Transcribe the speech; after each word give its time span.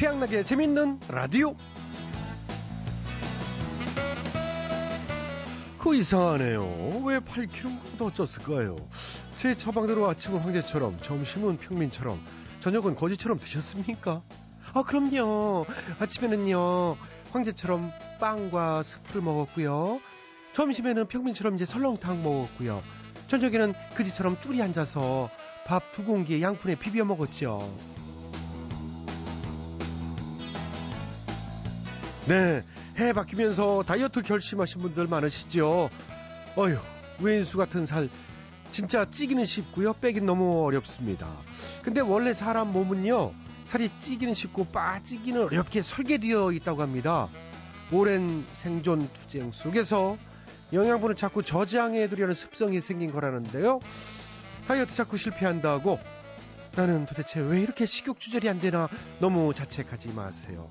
최양락의 0.00 0.46
재밌는 0.46 0.98
라디오. 1.08 1.54
그 5.78 5.94
이상하네요. 5.94 7.02
왜 7.04 7.18
8kg보다 7.18 8.06
어쩌을까요? 8.06 8.76
제 9.36 9.54
처방대로 9.54 10.08
아침은 10.08 10.38
황제처럼, 10.40 11.00
점심은 11.02 11.58
평민처럼, 11.58 12.18
저녁은 12.60 12.96
거지처럼 12.96 13.38
드셨습니까? 13.40 14.22
아, 14.72 14.82
그럼요. 14.84 15.66
아침에는요, 15.98 16.96
황제처럼 17.32 17.92
빵과 18.20 18.82
스프를 18.82 19.20
먹었고요. 19.20 20.00
점심에는 20.54 21.08
평민처럼 21.08 21.56
이제 21.56 21.66
설렁탕 21.66 22.22
먹었고요. 22.22 22.82
저녁에는 23.28 23.74
그지처럼 23.96 24.40
쭈리 24.40 24.62
앉아서 24.62 25.28
밥 25.66 25.92
두 25.92 26.06
공기에 26.06 26.40
양푼에 26.40 26.76
비벼 26.76 27.04
먹었죠. 27.04 27.70
네, 32.30 32.62
해 32.96 33.12
바뀌면서 33.12 33.82
다이어트 33.84 34.22
결심하신 34.22 34.82
분들 34.82 35.08
많으시죠? 35.08 35.90
어휴, 36.54 36.78
왼수 37.18 37.58
같은 37.58 37.86
살 37.86 38.08
진짜 38.70 39.04
찌기는 39.04 39.44
쉽고요, 39.44 39.94
빼긴 39.94 40.26
너무 40.26 40.64
어렵습니다. 40.64 41.26
근데 41.82 42.00
원래 42.00 42.32
사람 42.32 42.72
몸은요, 42.72 43.32
살이 43.64 43.90
찌기는 43.98 44.32
쉽고 44.32 44.66
빠지기는 44.66 45.42
어렵게 45.42 45.82
설계되어 45.82 46.52
있다고 46.52 46.82
합니다. 46.82 47.28
오랜 47.90 48.46
생존 48.52 49.12
투쟁 49.12 49.50
속에서 49.50 50.16
영양분을 50.72 51.16
자꾸 51.16 51.42
저장해 51.42 52.08
두려는 52.08 52.34
습성이 52.34 52.80
생긴 52.80 53.10
거라는데요. 53.10 53.80
다이어트 54.68 54.94
자꾸 54.94 55.16
실패한다고 55.16 55.98
나는 56.76 57.06
도대체 57.06 57.40
왜 57.40 57.60
이렇게 57.60 57.86
식욕 57.86 58.20
조절이 58.20 58.48
안 58.48 58.60
되나 58.60 58.88
너무 59.18 59.52
자책하지 59.52 60.12
마세요. 60.12 60.70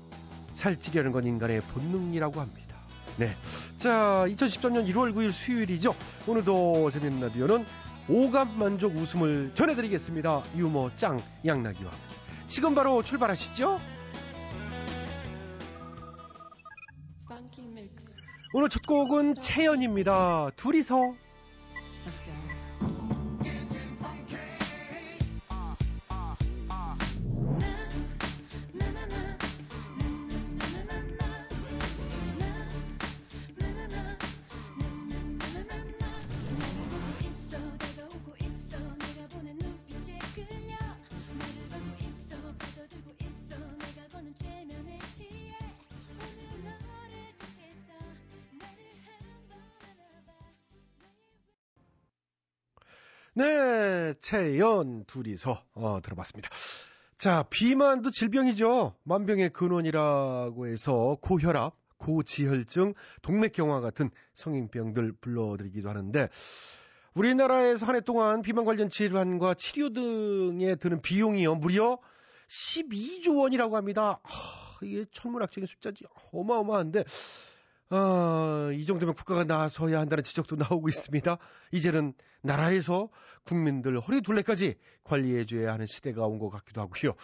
살찌려는 0.52 1.12
건 1.12 1.26
인간의 1.26 1.60
본능이라고 1.62 2.40
합니다. 2.40 2.76
네. 3.16 3.34
자, 3.76 4.24
2013년 4.28 4.88
1월 4.88 5.14
9일 5.14 5.32
수요일이죠. 5.32 5.94
오늘도 6.26 6.90
재밌는 6.90 7.20
라디오는 7.20 7.66
오감 8.08 8.58
만족 8.58 8.96
웃음을 8.96 9.52
전해드리겠습니다. 9.54 10.42
유머 10.56 10.90
짱 10.96 11.22
양나기와 11.44 11.90
지금 12.46 12.74
바로 12.74 13.02
출발하시죠. 13.02 13.80
오늘 18.52 18.68
첫 18.68 18.84
곡은 18.84 19.34
채연입니다. 19.34 20.50
둘이서 20.56 21.14
네, 54.30 54.52
채연 54.54 55.04
둘이서 55.06 55.64
어, 55.74 56.00
들어봤습니다. 56.02 56.48
자, 57.18 57.42
비만도 57.50 58.10
질병이죠. 58.10 58.94
만병의 59.02 59.50
근원이라고 59.50 60.68
해서 60.68 61.18
고혈압, 61.20 61.74
고지혈증, 61.98 62.94
동맥경화 63.22 63.80
같은 63.80 64.10
성인병들 64.34 65.14
불러드리기도 65.20 65.88
하는데 65.88 66.28
우리나라에서 67.14 67.86
한 67.86 67.96
해 67.96 68.00
동안 68.00 68.42
비만 68.42 68.64
관련 68.64 68.88
질환과 68.88 69.54
치료 69.54 69.92
등에 69.92 70.76
드는 70.76 71.02
비용이요 71.02 71.56
무려 71.56 71.98
12조 72.48 73.40
원이라고 73.40 73.76
합니다. 73.76 74.20
하, 74.22 74.86
이게 74.86 75.06
천문학적인 75.10 75.66
숫자지 75.66 76.04
어마어마한데 76.32 77.04
어, 77.90 78.70
이 78.72 78.84
정도면 78.84 79.14
국가가 79.14 79.42
나서야 79.44 79.98
한다는 79.98 80.22
지적도 80.22 80.54
나오고 80.56 80.88
있습니다. 80.88 81.38
이제는 81.72 82.14
나라에서 82.42 83.08
국민들 83.44 83.98
허리 83.98 84.20
둘레까지 84.20 84.76
관리해줘야 85.02 85.72
하는 85.72 85.86
시대가 85.86 86.26
온 86.26 86.38
것 86.38 86.50
같기도 86.50 86.80
하고요. 86.82 87.14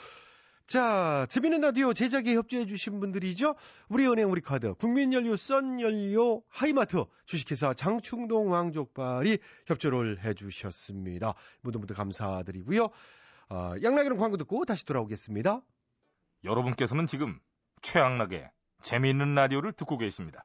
자, 0.67 1.27
재미있는 1.31 1.61
라디오 1.61 1.93
제작에 1.93 2.35
협조해주신 2.35 2.99
분들이죠. 2.99 3.55
우리은행 3.89 4.29
우리카드, 4.33 4.75
국민연료, 4.75 5.37
썬연료, 5.37 6.43
하이마트, 6.49 7.05
주식회사 7.27 7.73
장충동 7.75 8.51
왕족발이 8.51 9.39
협조를 9.67 10.25
해주셨습니다. 10.25 11.35
모두 11.61 11.79
모두 11.79 11.95
감사드리고요. 11.95 12.89
어, 13.51 13.73
양락이는 13.81 14.17
광고 14.17 14.37
듣고 14.37 14.65
다시 14.65 14.85
돌아오겠습니다. 14.85 15.61
여러분께서는 16.43 17.07
지금 17.07 17.39
최양락의 17.83 18.51
재미있는 18.83 19.37
라디오를 19.37 19.73
듣고 19.73 19.99
계십니다. 19.99 20.45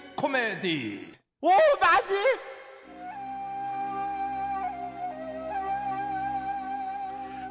코미디. 0.21 1.15
오, 1.41 1.49
맞지? 1.49 2.13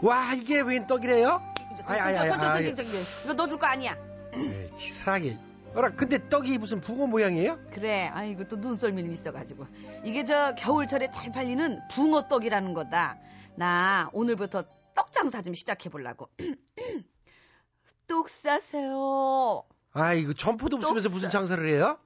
와, 0.03 0.35
이게 0.35 0.61
웬 0.61 0.87
떡이래요? 0.87 1.43
선생님, 1.83 2.77
이거 3.25 3.35
너줄거 3.35 3.67
아니야? 3.67 3.97
에이, 4.35 4.71
치사하게. 4.77 5.37
어라, 5.75 5.91
근데 5.91 6.29
떡이 6.29 6.59
무슨 6.59 6.81
붕어 6.81 7.09
모양이에요? 7.09 7.59
그래, 7.73 8.09
아이고 8.13 8.47
또 8.47 8.55
눈썰미는 8.55 9.11
있어가지고. 9.11 9.67
이게 10.05 10.23
저 10.23 10.55
겨울철에 10.55 11.11
잘 11.11 11.33
팔리는 11.33 11.81
붕어 11.91 12.29
떡이라는 12.29 12.73
거다. 12.75 13.19
나 13.57 14.09
오늘부터 14.13 14.63
떡 14.95 15.11
장사 15.11 15.43
좀 15.43 15.55
시작해보려고. 15.55 16.29
떡 18.07 18.29
사세요. 18.31 19.65
아이고, 19.93 20.35
점포도 20.35 20.77
없으면서 20.77 21.09
무슨 21.09 21.31
장사를 21.31 21.69
해요? 21.69 21.99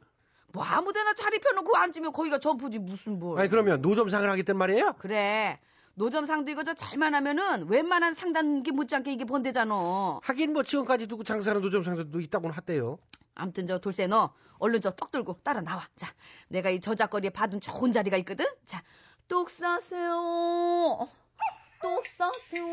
뭐 0.55 0.63
아무데나 0.63 1.15
자리 1.15 1.41
펴놓고 1.41 1.77
앉으면 1.77 2.13
거기가 2.13 2.39
점프지 2.39 2.79
무슨 2.79 3.19
뭘. 3.19 3.41
아니 3.41 3.49
그러면 3.49 3.83
노점상을 3.83 4.31
하겠단 4.31 4.57
말이에요? 4.57 4.95
그래. 4.99 5.59
노점상도 5.95 6.51
이거 6.53 6.63
저 6.63 6.75
잘만 6.75 7.13
하면은 7.17 7.69
웬만한 7.69 8.15
상단기 8.15 8.71
못지않게 8.71 9.13
이게 9.13 9.25
번대잖아. 9.25 10.21
하긴 10.23 10.53
뭐 10.53 10.63
지금까지 10.63 11.09
두고 11.09 11.25
장사하는 11.25 11.61
노점상들도 11.61 12.21
있다고는 12.21 12.55
하대요. 12.55 12.99
암튼 13.35 13.67
저 13.67 13.79
돌쇠 13.79 14.07
너 14.07 14.33
얼른 14.59 14.81
저 14.81 14.93
떡 14.93 15.11
들고 15.11 15.41
따라 15.43 15.61
나와. 15.61 15.83
자, 15.97 16.07
내가 16.49 16.71
이 16.71 16.79
저작거리에 16.81 17.31
받은 17.31 17.61
좋은 17.61 17.91
자리가 17.91 18.17
있거든. 18.19 18.47
자, 18.65 18.83
똑 19.27 19.51
싸세요. 19.51 21.09
똑 21.83 22.07
싸세요. 22.07 22.65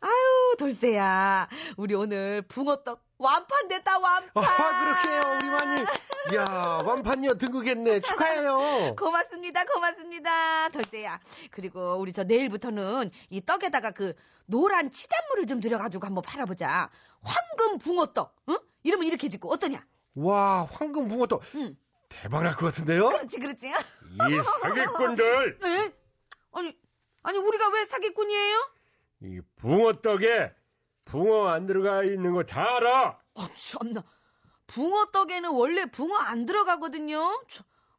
아유 0.00 0.56
돌쇠야, 0.58 1.48
우리 1.76 1.94
오늘 1.94 2.42
붕어떡 2.42 3.04
완판 3.22 3.68
됐다 3.68 3.98
완판. 3.98 4.44
아 4.44 5.00
그렇게요 5.00 5.38
우리 5.38 5.48
마님. 5.50 5.86
이야 6.32 6.44
완판이요 6.84 7.34
등극했네 7.34 8.00
축하해요. 8.00 8.94
고맙습니다 8.98 9.64
고맙습니다 9.64 10.68
덜세야. 10.70 11.20
그리고 11.50 11.96
우리 11.96 12.12
저 12.12 12.24
내일부터는 12.24 13.10
이 13.30 13.44
떡에다가 13.44 13.92
그 13.92 14.14
노란 14.46 14.90
치잔물을 14.90 15.46
좀 15.46 15.60
들여가지고 15.60 16.06
한번 16.06 16.22
팔아보자. 16.22 16.90
황금 17.22 17.78
붕어떡. 17.78 18.34
응? 18.50 18.58
이러면 18.82 19.06
이렇게 19.06 19.28
짓고 19.28 19.50
어떠냐? 19.52 19.84
와 20.16 20.64
황금 20.66 21.08
붕어떡. 21.08 21.42
응. 21.56 21.76
대박 22.08 22.42
날 22.42 22.54
것 22.56 22.66
같은데요? 22.66 23.08
그렇지 23.08 23.38
그렇지. 23.38 23.68
이 23.68 24.42
사기꾼들. 24.62 25.58
네? 25.62 25.92
아니 26.52 26.76
아니 27.22 27.38
우리가 27.38 27.68
왜 27.70 27.84
사기꾼이에요? 27.86 28.68
이 29.22 29.40
붕어떡에 29.56 30.52
붕어 31.04 31.48
안 31.48 31.66
들어가 31.66 32.02
있는 32.04 32.32
거 32.32 32.42
다 32.44 32.76
알아. 32.76 33.18
어, 33.34 33.46
참나. 33.56 34.02
붕어 34.66 35.06
떡에는 35.06 35.50
원래 35.50 35.86
붕어 35.86 36.16
안 36.16 36.46
들어가거든요. 36.46 37.42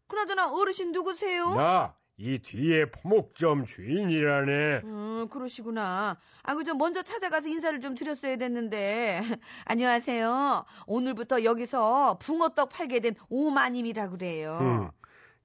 그나저나 0.07 0.51
어르신 0.53 0.91
누구세요? 0.91 1.53
나 1.55 1.95
이 2.15 2.37
뒤에 2.37 2.91
포목점 2.91 3.65
주인이라네. 3.65 4.81
음, 4.83 5.27
그러시구나. 5.31 6.15
아, 6.43 6.55
그저 6.55 6.75
먼저 6.75 7.01
찾아가서 7.01 7.49
인사를 7.49 7.79
좀 7.81 7.95
드렸어야 7.95 8.37
됐는데. 8.37 9.19
안녕하세요. 9.65 10.63
오늘부터 10.85 11.43
여기서 11.43 12.19
붕어떡 12.19 12.69
팔게 12.69 12.99
된 12.99 13.15
오마님이라 13.29 14.09
그래요. 14.09 14.59
응. 14.61 14.91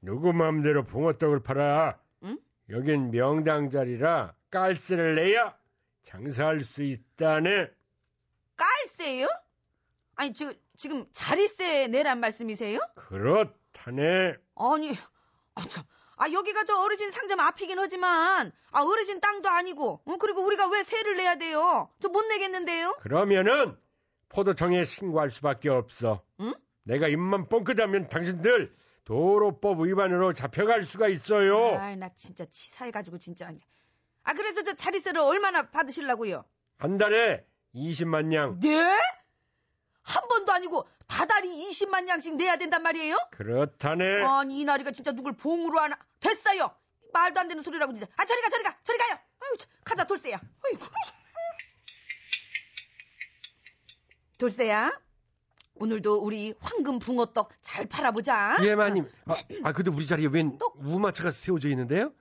누구 0.02 0.34
마음대로 0.34 0.84
붕어떡을 0.84 1.42
팔아. 1.42 1.96
응? 2.24 2.38
여긴 2.68 3.10
명당 3.12 3.70
자리라 3.70 4.34
깔세를 4.50 5.14
내야 5.14 5.56
장사할 6.18 6.60
수 6.62 6.82
있다네. 6.82 7.68
깔세요? 8.56 9.28
아니, 10.16 10.32
지금, 10.32 10.54
지금 10.74 11.06
자리세 11.12 11.88
내란 11.88 12.18
말씀이세요? 12.20 12.80
그렇다네. 12.96 14.36
아니, 14.56 14.96
아, 15.54 15.60
참. 15.68 15.84
아, 16.16 16.32
여기가 16.32 16.64
저 16.64 16.76
어르신 16.76 17.10
상점 17.10 17.38
앞이긴 17.40 17.78
하지만, 17.78 18.50
아, 18.72 18.82
어르신 18.82 19.20
땅도 19.20 19.48
아니고, 19.50 20.00
어, 20.04 20.16
그리고 20.16 20.42
우리가 20.44 20.66
왜 20.68 20.82
세를 20.82 21.16
내야 21.18 21.36
돼요? 21.36 21.90
저 22.00 22.08
못 22.08 22.22
내겠는데요? 22.26 22.96
그러면은 23.00 23.76
포도청에 24.30 24.84
신고할 24.84 25.30
수밖에 25.30 25.68
없어. 25.68 26.22
응? 26.40 26.54
내가 26.84 27.06
입만 27.08 27.48
뻥끗하면 27.50 28.08
당신들 28.08 28.74
도로법 29.04 29.82
위반으로 29.82 30.32
잡혀갈 30.32 30.82
수가 30.84 31.08
있어요. 31.08 31.76
아이, 31.78 31.96
나 31.96 32.08
진짜 32.14 32.46
치사해가지고, 32.46 33.18
진짜. 33.18 33.52
아, 34.28 34.34
그래서 34.34 34.62
저 34.62 34.74
자리세를 34.74 35.22
얼마나 35.22 35.70
받으시려고요? 35.70 36.44
한 36.76 36.98
달에 36.98 37.46
20만 37.74 38.26
냥. 38.26 38.60
네? 38.60 38.76
한 40.02 40.28
번도 40.28 40.52
아니고 40.52 40.86
다달이 41.06 41.48
20만 41.70 42.06
양씩 42.08 42.36
내야 42.36 42.56
된단 42.56 42.82
말이에요? 42.82 43.16
그렇다네. 43.30 44.22
아니 44.22 44.60
이 44.60 44.64
나리가 44.66 44.90
진짜 44.90 45.12
누굴 45.12 45.32
봉으로 45.32 45.80
하나 45.80 45.98
됐어요 46.20 46.70
말도 47.14 47.40
안 47.40 47.48
되는 47.48 47.62
소리라고 47.62 47.94
진짜 47.94 48.06
아 48.16 48.24
저리 48.26 48.40
가 48.42 48.48
저리 48.50 48.62
가 48.64 48.76
저리 48.84 48.98
가요 48.98 49.18
아유 49.40 49.56
참, 49.56 49.70
가자 49.84 50.04
돌쇠야 50.04 50.38
아이고 50.64 50.84
참. 51.06 51.16
돌쇠야 54.38 55.00
오늘도 55.74 56.16
우리 56.22 56.54
황금 56.60 56.98
붕어떡 56.98 57.50
잘 57.62 57.86
팔아보자 57.86 58.58
예, 58.62 58.74
마님. 58.74 59.10
아, 59.26 59.36
아, 59.64 59.72
근데 59.72 59.90
우리 59.90 60.06
자리에 60.06 60.28
웬 60.30 60.58
우마차가 60.76 61.30
세워져 61.30 61.68
있는데요? 61.70 62.12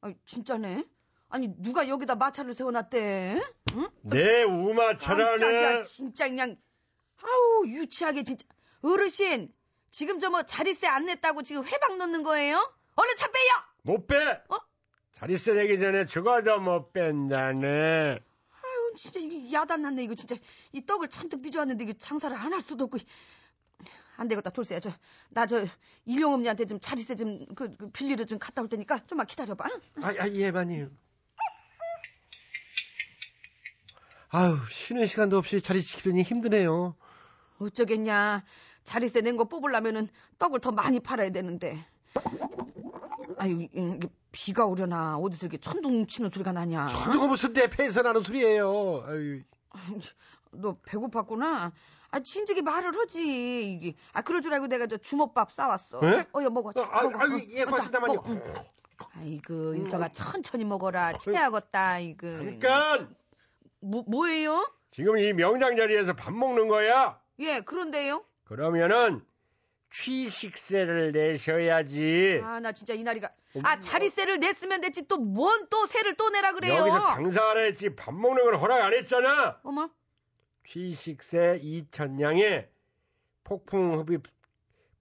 아 0.00 0.12
진짜네 0.26 0.84
아니 1.30 1.52
누가 1.58 1.88
여기다 1.88 2.14
마차를 2.14 2.54
세워놨대 2.54 3.40
응? 3.74 3.88
내 4.02 4.44
깜짝이야 4.44 4.46
우마차라네. 4.46 5.82
진짜 5.82 6.28
그냥 6.28 6.56
아우 7.22 7.66
유치하게 7.66 8.22
진짜 8.24 8.46
어르신 8.82 9.52
지금 9.90 10.18
저 10.18 10.30
뭐 10.30 10.42
자리세 10.42 10.86
안 10.86 11.06
냈다고 11.06 11.42
지금 11.42 11.64
회방 11.64 11.98
넣는 11.98 12.22
거예요? 12.22 12.72
얼른 12.96 13.16
차 13.16 13.26
빼요 13.26 13.44
못 13.82 14.06
빼. 14.06 14.16
어? 14.48 14.58
자리세 15.12 15.54
내기 15.54 15.78
전에 15.80 16.06
죽어도 16.06 16.60
못 16.60 16.92
뺀다네. 16.92 17.66
아유 18.20 18.94
진짜 18.96 19.20
이게 19.20 19.52
야단났네 19.52 20.04
이거 20.04 20.14
진짜 20.14 20.36
이 20.72 20.84
떡을 20.86 21.08
잔뜩 21.08 21.42
빚어왔는데 21.42 21.84
이게 21.84 21.92
장사를 21.94 22.34
안 22.36 22.52
할 22.52 22.60
수도 22.62 22.84
없고 22.84 22.98
안 24.16 24.28
되겠다 24.28 24.50
돌쇠야 24.50 24.80
저나 24.80 25.46
저 25.46 25.64
일용엄니한테 26.06 26.66
좀 26.66 26.80
자리세 26.80 27.16
좀그 27.16 27.76
빌리러 27.92 28.24
좀 28.24 28.38
갔다 28.38 28.62
올 28.62 28.68
테니까 28.68 29.04
좀만 29.06 29.26
기다려봐 29.26 29.64
아, 30.02 30.06
아, 30.18 30.28
예, 30.30 30.50
마님. 30.50 30.96
아유, 34.30 34.58
쉬는 34.70 35.06
시간도 35.06 35.38
없이 35.38 35.60
자리 35.62 35.80
지키려니 35.82 36.22
힘드네요. 36.22 36.94
어쩌겠냐 37.58 38.44
자리세 38.84 39.20
낸 39.22 39.36
거 39.36 39.44
뽑으려면은 39.44 40.08
떡을 40.38 40.60
더 40.60 40.70
많이 40.70 41.00
팔아야 41.00 41.30
되는데 41.30 41.76
아유 43.38 43.62
이- 43.62 43.68
이게 43.74 44.08
비가 44.30 44.64
오려나 44.66 45.16
어디서 45.18 45.46
이렇게 45.46 45.58
천둥 45.58 46.06
치는 46.06 46.30
소리가 46.30 46.52
나냐 46.52 46.86
누가 47.10 47.26
무슨 47.26 47.52
내 47.52 47.68
패서 47.68 48.02
나는 48.02 48.22
소리예요. 48.22 49.02
아유, 49.06 49.42
너 50.52 50.76
배고팠구나. 50.86 51.72
아, 52.10 52.20
진즉에 52.20 52.62
말을 52.62 52.96
하지. 52.96 53.94
아, 54.14 54.22
그럴 54.22 54.40
줄 54.40 54.54
알고 54.54 54.66
내가 54.68 54.86
저 54.86 54.96
주먹밥 54.96 55.52
싸왔어. 55.52 56.00
네? 56.00 56.12
자, 56.12 56.26
어여 56.34 56.48
먹어. 56.48 56.72
자, 56.72 56.82
어, 56.82 56.88
아유, 56.90 57.10
먹어. 57.10 57.18
아유, 57.24 57.32
응. 57.34 57.46
예, 57.50 57.62
어, 57.62 57.64
자, 57.64 57.70
고맙습니다만요. 57.70 58.22
응. 58.28 58.54
아이고, 59.14 59.74
인서가 59.74 60.08
천천히 60.08 60.64
먹어라. 60.64 61.18
체하겠다, 61.18 61.98
이거. 61.98 62.26
그러니까 62.26 63.08
뭐, 63.80 64.02
뭐예요? 64.06 64.70
지금 64.90 65.18
이 65.18 65.32
명당 65.32 65.76
자리에서 65.76 66.14
밥 66.14 66.32
먹는 66.32 66.68
거야. 66.68 67.20
예, 67.40 67.60
그런데요. 67.60 68.24
그러면은 68.44 69.24
취식세를 69.90 71.12
내셔야지. 71.12 72.40
아, 72.44 72.60
나 72.60 72.72
진짜 72.72 72.94
이날이가. 72.94 73.30
아, 73.62 73.80
자리세를 73.80 74.38
냈으면 74.40 74.80
됐지. 74.80 75.06
또 75.08 75.16
뭔 75.18 75.68
또 75.70 75.86
세를 75.86 76.14
또 76.16 76.28
내라 76.30 76.52
그래요. 76.52 76.74
여기서 76.76 77.04
장사하라 77.06 77.60
했지 77.62 77.94
밥 77.94 78.14
먹는 78.14 78.44
걸 78.44 78.56
허락 78.58 78.82
안 78.84 78.92
했잖아. 78.94 79.60
어머. 79.62 79.88
취식세 80.66 81.58
2천냥에 81.62 82.68
폭풍 83.44 83.98
흡입 84.00 84.24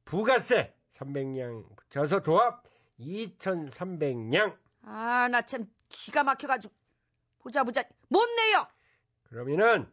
부가세 0.05 0.73
300냥 0.93 1.65
붙여서 1.75 2.21
도합 2.23 2.63
2,300냥. 2.99 4.55
아, 4.83 5.27
나 5.29 5.41
참 5.41 5.65
기가 5.89 6.23
막혀가지고. 6.23 6.73
보자, 7.47 7.63
보자. 7.63 7.81
못 8.09 8.25
내요. 8.35 8.67
그러면은 9.29 9.89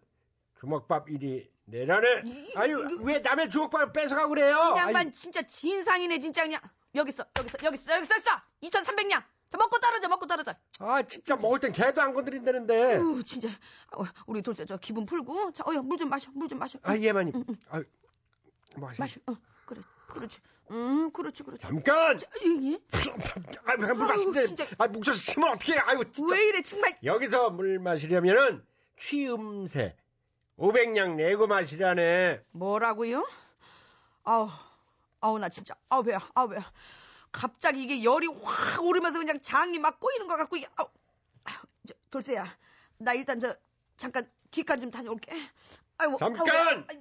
주먹밥 0.58 1.06
1위 1.06 1.48
내라네. 1.66 2.22
이- 2.24 2.52
아유, 2.56 2.98
왜 3.02 3.20
남의 3.20 3.48
주먹밥을 3.48 3.92
뺏어가고 3.92 4.30
그래요? 4.30 4.72
이 4.74 4.78
양반 4.78 5.06
아이, 5.06 5.12
진짜 5.12 5.40
진상이네 5.42 6.18
진짜 6.18 6.42
그냥 6.42 6.60
여기 6.96 7.10
있어 7.10 7.24
여기 7.38 7.46
있어 7.48 7.58
여기 7.64 7.76
있어 7.76 7.94
여기 7.94 8.02
있어, 8.04 8.16
있어 8.16 8.30
2,300냥 8.62 9.22
자 9.48 9.56
먹고 9.58 9.78
떨어져 9.78 10.08
먹고 10.08 10.26
떨어져 10.26 10.52
아, 10.80 11.02
진짜 11.04 11.36
먹을 11.36 11.60
땐 11.60 11.70
개도 11.70 12.02
안 12.02 12.12
건드린다는데. 12.12 12.96
우 12.96 13.22
진짜 13.22 13.48
어, 13.96 14.02
우리 14.26 14.42
돌쇠 14.42 14.64
저 14.66 14.76
기분 14.78 15.06
풀고 15.06 15.52
자 15.52 15.62
어여 15.68 15.82
물 15.82 15.96
좀 15.96 16.08
마셔 16.08 16.30
물 16.34 16.48
좀 16.48 16.58
마셔 16.58 16.78
아, 16.82 16.96
예, 16.98 17.12
마님. 17.12 17.32
아유, 17.70 17.84
마시. 18.76 19.00
마셔 19.00 19.20
어 19.28 19.36
그래 19.64 19.80
그렇지 20.08 20.40
음 20.70 21.10
그렇지 21.12 21.42
그렇지 21.42 21.62
잠깐. 21.66 22.18
자, 22.18 22.26
예? 22.62 22.78
아, 23.66 23.76
물 23.76 23.94
마신데. 23.94 24.42
아, 24.78 24.88
묵혀서 24.88 25.18
치면 25.20 25.50
어떡해. 25.52 25.78
아유, 25.80 26.04
진짜. 26.10 26.34
왜 26.34 26.48
이래 26.48 26.62
정말 26.62 26.96
여기서 27.04 27.50
물 27.50 27.78
마시려면은 27.78 28.64
취음새 28.96 29.94
500냥 30.58 31.16
내고 31.16 31.46
마시라네. 31.46 32.42
뭐라고요 32.52 33.26
아우 34.22 34.48
아우 35.20 35.38
나 35.38 35.48
진짜 35.48 35.74
아우 35.88 36.02
배야 36.02 36.18
아우 36.34 36.48
배야 36.48 36.72
갑자기 37.32 37.82
이게 37.82 38.02
열이 38.04 38.28
확 38.42 38.82
오르면서 38.82 39.18
그냥 39.18 39.40
장이 39.42 39.78
막 39.78 39.98
꼬이는 40.00 40.28
것 40.28 40.36
같고 40.36 40.56
이게 40.56 40.66
아우 40.76 40.86
아우, 41.44 41.56
저, 41.86 41.94
돌쇠야 42.10 42.44
나 42.98 43.12
일단 43.12 43.38
저 43.40 43.54
잠깐 43.96 44.30
뒷간 44.50 44.80
좀 44.80 44.90
다녀올게 44.90 45.32
아이고 45.98 46.16
잠깐! 46.18 46.46
아우. 46.88 46.94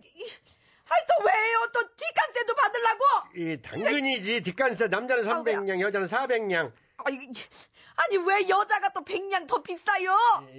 아이 0.89 1.01
또 1.07 1.23
왜요 1.23 1.71
또 1.73 1.95
뒷간세도 1.95 2.42
받으려고? 2.73 3.03
이 3.35 3.61
당근이지. 3.61 4.41
뒷간세 4.41 4.87
남자는 4.87 5.23
300냥 5.23 5.79
여자는 5.79 6.07
400냥. 6.07 6.71
아니, 6.97 7.17
아니 7.95 8.17
왜 8.27 8.47
여자가 8.49 8.89
또 8.93 9.03
백냥 9.03 9.45
더 9.47 9.61
비싸요? 9.61 10.15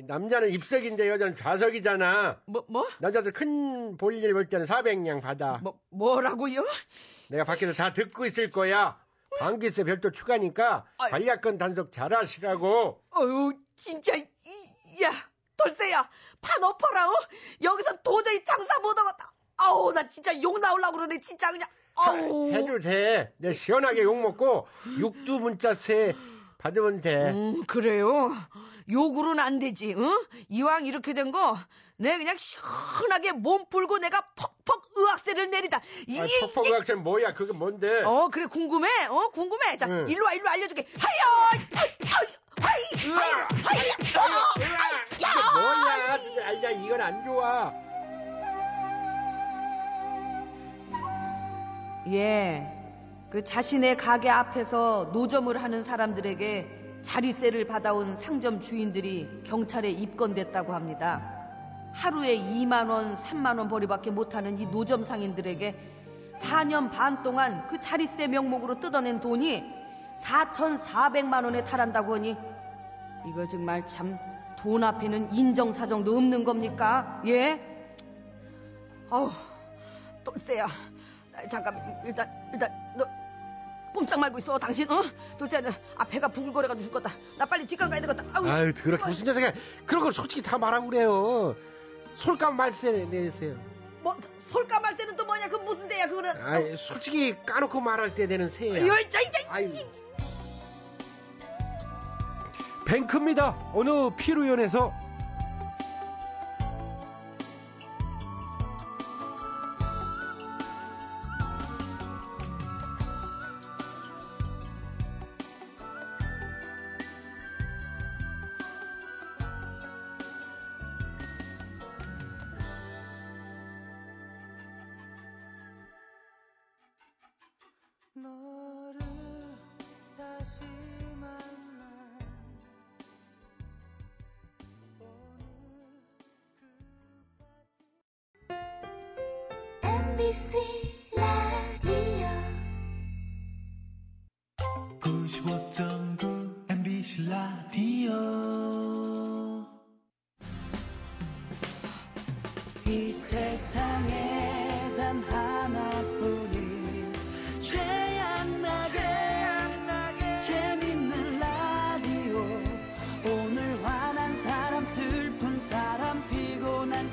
남자는 0.07 0.51
입석인데 0.51 1.09
여자는 1.09 1.37
좌석이잖아. 1.37 2.41
뭐 2.47 2.65
뭐? 2.69 2.87
남자들 3.01 3.33
큰 3.33 3.97
볼일 3.97 4.33
볼 4.33 4.49
때는 4.49 4.67
400냥 4.67 5.21
받아. 5.23 5.59
뭐 5.63 5.79
뭐라고요? 5.91 6.65
내가 7.29 7.45
밖에서 7.45 7.73
다 7.73 7.93
듣고 7.93 8.27
있을 8.27 8.51
거야. 8.51 9.03
방기세 9.41 9.83
별도 9.85 10.13
추가니까 10.13 10.85
아이. 10.99 11.11
관리학건 11.11 11.59
단속 11.59 11.91
잘하시라고. 11.93 13.03
어유 13.17 13.53
진짜 13.75 14.15
이- 14.15 14.29
야 15.03 15.11
돌쇠야. 15.57 16.09
판 16.41 16.63
엎어라 16.63 17.09
어? 17.09 17.15
여기서 17.63 17.97
도저히 18.03 18.45
장사 18.45 18.79
못하겠다. 18.81 19.33
아우 19.57 19.93
나 19.93 20.07
진짜 20.09 20.41
욕 20.43 20.61
나오려고 20.61 20.97
그러네. 20.99 21.19
진짜 21.21 21.51
그냥 21.51 21.69
아우. 21.97 22.53
해도 22.53 22.79
돼내 22.79 23.53
시원하게 23.53 24.03
욕먹고 24.03 24.67
육주 24.99 25.35
문자세 25.35 26.15
받으면 26.59 27.01
돼. 27.01 27.15
음 27.31 27.65
그래요? 27.67 28.31
욕으로는 28.91 29.43
안 29.43 29.59
되지 29.59 29.95
응? 29.97 30.25
이왕 30.49 30.87
이렇게 30.87 31.13
된 31.13 31.31
거 31.33 31.57
내 31.97 32.19
그냥 32.19 32.37
시원하게 32.37 33.31
몸 33.33 33.67
풀고 33.71 33.99
내가 33.99 34.21
퍽퍽 34.35 34.91
의학세를 34.97 35.49
내리다. 35.51 35.81
이, 36.09 36.19
아, 36.19 36.27
퍽퍽학생 36.53 37.05
뭐야? 37.05 37.35
그게 37.35 37.53
뭔데? 37.53 38.03
어 38.03 38.29
그래 38.33 38.47
궁금해? 38.47 38.89
어 39.09 39.29
궁금해. 39.31 39.77
자 39.77 39.87
응. 39.87 40.05
일로 40.09 40.25
와 40.25 40.33
일로 40.35 40.45
와 40.45 40.53
알려줄게. 40.55 40.89
하여! 40.99 41.51
하이 41.73 41.89
하이 42.05 42.27
하이 42.61 42.83
이게 42.93 43.07
뭐야? 45.55 46.19
아니 46.49 46.61
나 46.61 46.71
이건 46.71 47.01
안 47.01 47.25
좋아 47.25 47.73
예. 52.09 52.71
그 53.31 53.43
자신의 53.43 53.97
가게 53.97 54.31
앞에서 54.31 55.11
노점을 55.13 55.57
하는 55.61 55.83
사람들에게 55.83 57.01
자리세를 57.03 57.67
받아온 57.67 58.17
상점 58.17 58.61
주인들이 58.61 59.43
경찰에 59.45 59.91
입건됐다고 59.91 60.73
합니다. 60.73 61.31
하루에 61.93 62.37
2만원, 62.39 63.17
3만원 63.17 63.69
벌이밖에 63.69 64.11
못하는 64.11 64.59
이 64.59 64.67
노점 64.67 65.05
상인들에게 65.05 65.75
4년 66.39 66.91
반 66.91 67.23
동안 67.23 67.67
그 67.69 67.79
자리세 67.79 68.27
명목으로 68.29 68.81
뜯어낸 68.81 69.21
돈이 69.21 69.65
4,400만 70.21 71.45
원에 71.45 71.63
달한다고 71.63 72.15
하니 72.15 72.37
이거 73.27 73.47
정말 73.49 73.85
참 73.87 74.19
돈 74.65 74.83
앞에는 74.83 75.31
인정사정도 75.31 76.17
없는 76.17 76.43
겁니까? 76.43 77.21
예? 77.27 77.61
어우, 79.11 79.31
돌쇠야. 80.25 80.67
나 81.45 81.49
잠깐 81.49 82.03
일단 82.05 82.31
일단 82.53 82.71
너 82.97 83.07
꼼짝 83.93 84.19
말고 84.19 84.39
있어 84.39 84.59
당신 84.59 84.91
어? 84.91 85.05
돌쇠야 85.39 85.61
너, 85.61 85.71
아 85.97 86.05
배가 86.05 86.29
부글거려가지고 86.29 86.91
죽겠다. 87.01 87.15
나 87.39 87.45
빨리 87.47 87.67
뒷강 87.67 87.91
가야 87.91 88.01
되겠다. 88.01 88.25
아우, 88.33 88.49
아유, 88.49 88.73
그렇게 88.75 89.05
무슨 89.07 89.27
녀석이야. 89.27 89.53
그런 89.87 90.03
걸 90.03 90.13
솔직히 90.13 90.43
다 90.43 90.59
말하고 90.59 90.89
그래요. 90.89 91.55
솔감 92.17 92.57
말세 92.57 92.91
내세요. 92.93 93.55
뭐 94.03 94.17
솔까 94.45 94.81
말 94.81 94.97
때는 94.97 95.17
또 95.17 95.25
뭐냐? 95.25 95.49
그 95.49 95.57
무슨 95.57 95.87
데야 95.87 96.09
그거는? 96.09 96.31
아이, 96.43 96.77
솔직히 96.77 97.37
까놓고 97.47 97.81
말할 97.81 98.15
때 98.15 98.27
되는 98.27 98.49
새야. 98.49 98.79
이거 98.79 98.97
자 99.09 99.21
이제 99.21 99.47
아유. 99.49 99.73
뱅크입니다. 102.87 103.57
어느 103.73 104.11
피루연에서 104.17 104.93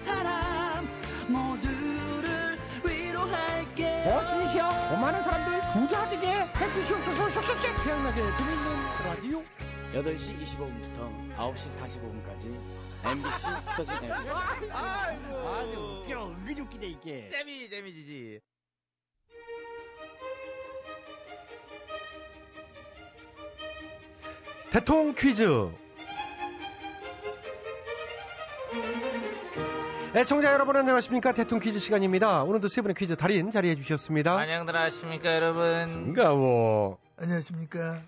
사람 0.01 0.88
모두를 1.29 2.58
위로할게. 2.84 3.86
어진이시여 4.05 4.65
오만한 4.93 5.22
사람들 5.22 5.62
부자 5.74 6.10
되게 6.10 6.27
해주시옵소서. 6.31 7.29
쏙쏙쏙 7.29 7.84
태양나게 7.84 8.22
재밌는 8.22 8.67
라디오. 9.05 9.43
8시 9.93 10.41
25분부터 10.41 11.36
9시 11.38 11.79
45분까지 11.79 12.43
MBC 13.03 13.48
터진 13.75 13.93
앱. 14.03 14.12
아주 14.12 16.03
웃겨. 16.03 16.27
은근히 16.29 16.62
웃기네 16.62 16.88
이게. 16.88 17.27
재미 17.29 17.70
재미지지. 17.70 18.39
대통 24.72 25.13
퀴즈 25.13 25.43
애청자 30.13 30.51
여러분 30.51 30.75
안녕하십니까 30.75 31.31
대통 31.33 31.59
퀴즈 31.59 31.79
시간입니다 31.79 32.43
오늘도 32.43 32.67
세 32.67 32.81
분의 32.81 32.95
퀴즈 32.95 33.15
달인 33.15 33.49
자리해 33.49 33.75
주셨습니다 33.75 34.37
안녕들 34.37 34.75
하십니까 34.75 35.33
여러분. 35.35 36.13
반가워 36.13 36.97
안녕하십니까 37.17 37.99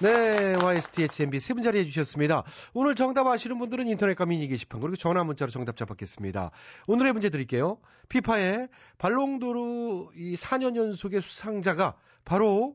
네, 0.00 0.54
YSTHMB 0.60 1.38
세 1.38 1.54
분 1.54 1.62
자리해 1.62 1.84
주셨습니다. 1.86 2.42
오늘 2.74 2.96
정답 2.96 3.24
아시는 3.28 3.56
분들은 3.60 3.86
인터넷과 3.86 4.26
미니 4.26 4.48
게시판 4.48 4.80
그리고 4.80 4.96
전화 4.96 5.22
문자로 5.22 5.52
정답 5.52 5.76
잡았겠습니다. 5.76 6.50
오늘의 6.88 7.12
문제 7.12 7.30
드릴게요. 7.30 7.78
피파의 8.08 8.66
발롱도르 8.98 10.08
이 10.16 10.34
4년 10.34 10.74
연속의 10.74 11.22
수상자가 11.22 11.94
바로 12.24 12.74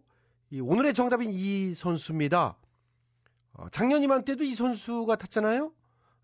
이 0.52 0.62
오늘의 0.62 0.94
정답인 0.94 1.32
이 1.34 1.74
선수입니다. 1.74 2.56
어, 3.56 3.66
작년 3.74 4.04
이맘때도 4.04 4.46
이 4.46 4.54
선수가 4.54 5.14
탔잖아요. 5.18 5.74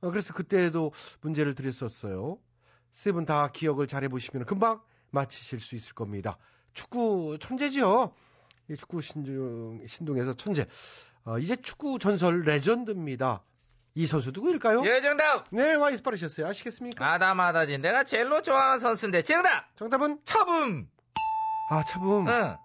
어, 0.04 0.10
그래서 0.12 0.34
그때도 0.34 0.92
문제를 1.22 1.56
드렸었어요. 1.56 2.38
세 2.92 3.12
분 3.14 3.26
다 3.26 3.48
기억을 3.52 3.88
잘 3.88 4.04
해보시면 4.04 4.46
금방 4.46 4.82
맞히실 5.12 5.60
수 5.60 5.76
있을 5.76 5.94
겁니다. 5.94 6.38
축구 6.74 7.38
천재죠. 7.40 8.14
이 8.70 8.76
축구 8.76 9.02
신동, 9.02 9.82
신동에서 9.88 10.34
천재. 10.34 10.68
어, 11.26 11.40
이제 11.40 11.56
축구 11.56 11.98
전설 12.00 12.42
레전드입니다. 12.42 13.44
이 13.96 14.06
선수 14.08 14.32
누구일까요? 14.32 14.82
예 14.86 15.02
정답. 15.02 15.46
네, 15.52 15.76
와이스 15.76 16.02
빠르셨어요. 16.04 16.48
아시겠습니까? 16.48 17.14
아다마다지. 17.14 17.78
내가 17.78 18.04
제일로 18.04 18.42
좋아하는 18.42 18.80
선수인데 18.80 19.22
정답. 19.22 19.76
정답은 19.76 20.20
차붐. 20.24 20.90
아 21.68 21.84
차범. 21.84 22.28
응. 22.28 22.58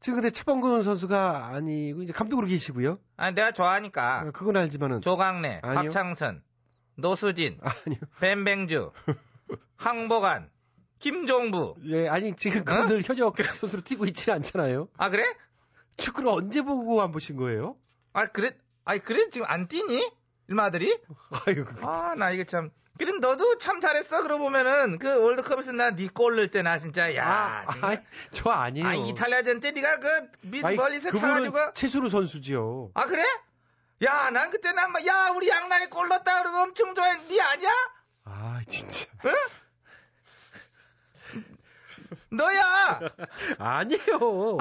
지금 0.00 0.16
근데 0.20 0.30
차범근 0.30 0.82
선수가 0.84 1.46
아니고 1.48 2.02
이제 2.02 2.12
감독으로 2.12 2.46
계시고요. 2.46 2.98
아니 3.16 3.34
내가 3.34 3.52
좋아하니까. 3.52 4.24
어, 4.26 4.30
그건 4.32 4.56
알지만은 4.56 5.00
조강래, 5.00 5.60
아니요. 5.62 5.82
박창선, 5.90 6.42
노수진, 6.96 7.58
아니요. 7.62 8.00
뱀뱅주, 8.20 8.92
황보관, 9.76 10.50
김종부. 10.98 11.74
예, 11.86 12.08
아니 12.08 12.34
지금 12.36 12.64
그분들 12.64 13.02
현역 13.04 13.36
선수로 13.58 13.82
뛰고 13.82 14.04
있지는 14.06 14.36
않잖아요. 14.36 14.88
아 14.96 15.10
그래? 15.10 15.24
축구를 15.96 16.28
언제 16.30 16.62
보고 16.62 17.02
안 17.02 17.12
보신 17.12 17.36
거예요? 17.36 17.76
아 18.12 18.26
그래? 18.26 18.50
아니 18.84 19.00
그래 19.00 19.28
지금 19.30 19.46
안 19.48 19.68
뛰니? 19.68 20.10
일마들이? 20.48 20.98
아유, 21.46 21.64
아나 21.82 22.30
이게 22.30 22.44
참. 22.44 22.70
그래 22.98 23.10
너도 23.20 23.58
참 23.58 23.80
잘했어. 23.80 24.22
그러고 24.22 24.44
보면은 24.44 24.98
그 24.98 25.22
월드컵에서 25.22 25.72
나네골 25.72 26.36
넣을 26.36 26.50
때 26.50 26.62
나 26.62 26.78
진짜 26.78 27.14
야. 27.16 27.64
아. 27.66 27.86
아, 27.92 27.96
저 28.32 28.50
아니에요. 28.50 28.86
아 28.86 28.94
이탈리아전 28.94 29.60
때 29.60 29.70
네가 29.72 29.98
그 29.98 30.08
밑, 30.42 30.64
아니, 30.64 30.76
멀리서 30.76 31.10
그분은 31.10 31.28
차가지고 31.50 31.74
최수로 31.74 32.08
선수지요. 32.10 32.90
아 32.94 33.06
그래? 33.06 33.24
야 34.02 34.30
난 34.30 34.50
그때 34.50 34.72
난야 34.72 35.30
우리 35.36 35.48
양날에 35.48 35.86
골 35.86 36.08
넣었다 36.08 36.42
그러고 36.42 36.58
엄청 36.58 36.94
좋아해 36.94 37.16
네 37.28 37.40
아니야? 37.40 37.70
아, 38.24 38.60
진짜. 38.68 39.06
너야 42.30 42.98
아니에요. 43.58 44.58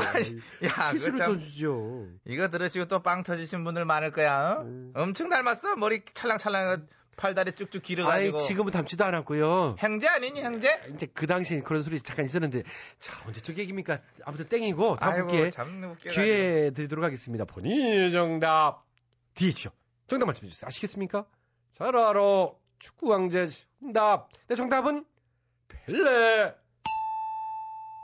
야 0.66 0.92
최수로 0.92 1.14
그거 1.14 1.18
참 1.24 1.40
선수죠. 1.40 2.08
이거 2.26 2.50
들으시고 2.50 2.86
또 2.86 3.00
빵 3.02 3.24
터지신 3.24 3.64
분들 3.64 3.86
많을 3.86 4.12
거야 4.12 4.58
어? 4.60 4.62
음. 4.62 4.92
엄청 4.96 5.30
닮았어 5.30 5.76
머리 5.78 6.04
찰랑찰랑 6.14 6.88
팔다리 7.16 7.54
쭉쭉 7.54 7.82
아이, 7.82 7.82
길어가지고 7.82 8.38
지금은 8.38 8.72
닮지도 8.74 9.06
않았고요. 9.06 9.76
형제 9.80 10.08
아니니 10.08 10.42
형제? 10.42 10.82
이제 10.94 11.08
그 11.14 11.28
당시에 11.28 11.62
그런 11.62 11.84
소리 11.84 12.00
잠깐 12.02 12.26
있었는데, 12.26 12.64
자, 13.00 13.14
언제적 13.28 13.58
얘기입니까? 13.60 14.00
아무튼 14.26 14.48
땡이고, 14.48 14.96
다음 14.96 15.28
웃겨 15.30 15.52
기회 16.10 16.72
드리도록 16.72 17.04
하겠습니다. 17.06 17.46
본인의 17.46 18.12
정답. 18.12 18.86
DH요. 19.34 19.72
정답 20.08 20.26
말씀해 20.26 20.50
주세요. 20.50 20.68
아시겠습니까? 20.68 21.26
잘 21.74 21.96
알아. 21.96 22.52
축구 22.80 23.10
황제 23.10 23.48
정답. 23.80 24.30
내 24.48 24.56
정답은 24.56 25.06
펠레. 25.68 26.56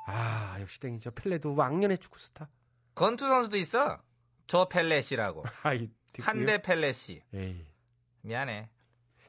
아, 0.05 0.57
역시 0.61 0.79
땡이죠. 0.79 1.11
펠레도 1.11 1.55
왕년의 1.55 1.97
축구 1.97 2.19
스타. 2.19 2.47
권투 2.95 3.27
선수도 3.27 3.57
있어 3.57 4.01
조 4.47 4.67
펠렛이라고 4.69 5.43
아이, 5.63 5.89
한대 6.19 6.61
펠렛이 6.61 7.21
에이. 7.33 7.67
미안해 8.21 8.69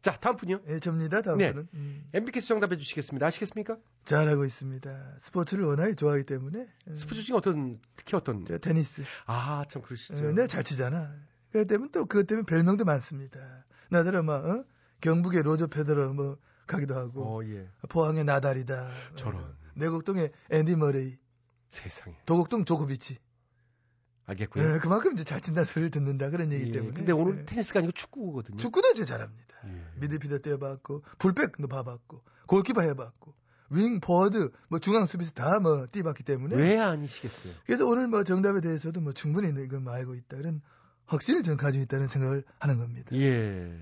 자, 0.01 0.17
다음 0.19 0.37
분요. 0.37 0.61
예, 0.69 0.79
접니다. 0.79 1.21
다음 1.21 1.39
네. 1.39 1.53
분은 1.53 1.69
음, 1.75 2.09
MBK스 2.15 2.47
정답해 2.49 2.77
주시겠습니다. 2.79 3.27
아시겠습니까? 3.27 3.77
잘하고 4.05 4.45
있습니다. 4.45 5.17
스포츠를 5.19 5.65
워낙에 5.65 5.95
좋아하기 5.95 6.25
때문에 6.25 6.67
음, 6.87 6.97
스포츠 6.97 7.25
중에 7.25 7.37
어떤, 7.37 7.81
특히 7.97 8.17
어떤. 8.17 8.45
저 8.45 8.57
테니스. 8.59 9.03
아, 9.27 9.65
참 9.69 9.83
그러시죠. 9.83 10.15
어, 10.15 10.33
내가 10.33 10.47
잘 10.47 10.63
치잖아. 10.63 11.15
그 11.53 11.67
때문에 11.67 11.91
또 11.93 12.05
그것 12.07 12.27
때문에 12.27 12.45
별명도 12.47 12.85
많습니다. 12.85 13.65
나더러 13.91 14.23
막 14.23 14.45
어? 14.45 14.65
경북의 15.01 15.43
로저 15.43 15.67
페더러 15.67 16.13
뭐 16.13 16.37
가기도 16.67 16.95
하고 16.97 17.39
어, 17.41 17.45
예. 17.45 17.69
포항의 17.89 18.25
나달이다. 18.25 18.91
저런. 19.17 19.57
내곡동의 19.75 20.33
앤디 20.51 20.77
머레이, 20.77 21.17
세상에. 21.71 22.17
도곡동 22.27 22.65
조코비치. 22.65 23.19
알겠고요. 24.27 24.75
예, 24.75 24.79
그만큼 24.79 25.13
이제 25.13 25.25
잘 25.25 25.41
친다 25.41 25.65
소리를 25.65 25.91
듣는다 25.91 26.29
그런 26.31 26.53
얘기 26.53 26.69
예, 26.69 26.73
때문에. 26.73 26.93
근데 26.93 27.13
오늘 27.13 27.41
예. 27.41 27.45
테니스가 27.47 27.79
아니고 27.79 27.93
축구거든요. 27.93 28.57
축구도 28.59 28.93
제 28.93 29.05
잘합니다. 29.07 29.57
예. 29.67 29.85
미드필더 30.01 30.39
뛰어봤고 30.39 31.03
풀백도 31.19 31.67
봐봤고 31.69 32.23
골키퍼 32.47 32.83
해봤고 32.83 33.35
윙, 33.71 34.01
포워드, 34.01 34.51
뭐 34.69 34.79
중앙 34.79 35.07
수비수 35.07 35.33
다 35.35 35.61
뭐 35.61 35.87
뛰봤기 35.87 36.25
때문에. 36.25 36.57
왜 36.57 36.79
아니시겠어요? 36.79 37.55
그래서 37.67 37.87
오늘 37.87 38.09
뭐 38.09 38.25
정답에 38.25 38.61
대해서도 38.61 39.01
뭐 39.01 39.13
충분히 39.13 39.49
이건 39.49 39.85
뭐 39.85 39.93
알고 39.95 40.15
있다. 40.15 40.37
그런 40.37 40.61
확신을 41.09 41.43
저는 41.43 41.57
가지고 41.57 41.83
있다는 41.85 42.07
생각을 42.07 42.45
하는 42.61 42.79
겁니다. 42.79 43.11
예. 43.17 43.73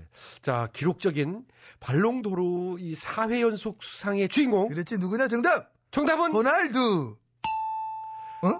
자, 0.41 0.69
기록적인 0.73 1.45
발롱도르 1.79 2.77
이 2.79 2.93
4회 2.95 3.41
연속 3.41 3.83
수상의 3.83 4.29
주인공. 4.29 4.69
그렇지, 4.69 4.97
누구냐, 4.97 5.27
정답! 5.27 5.71
정답은? 5.91 6.31
호날두! 6.31 7.17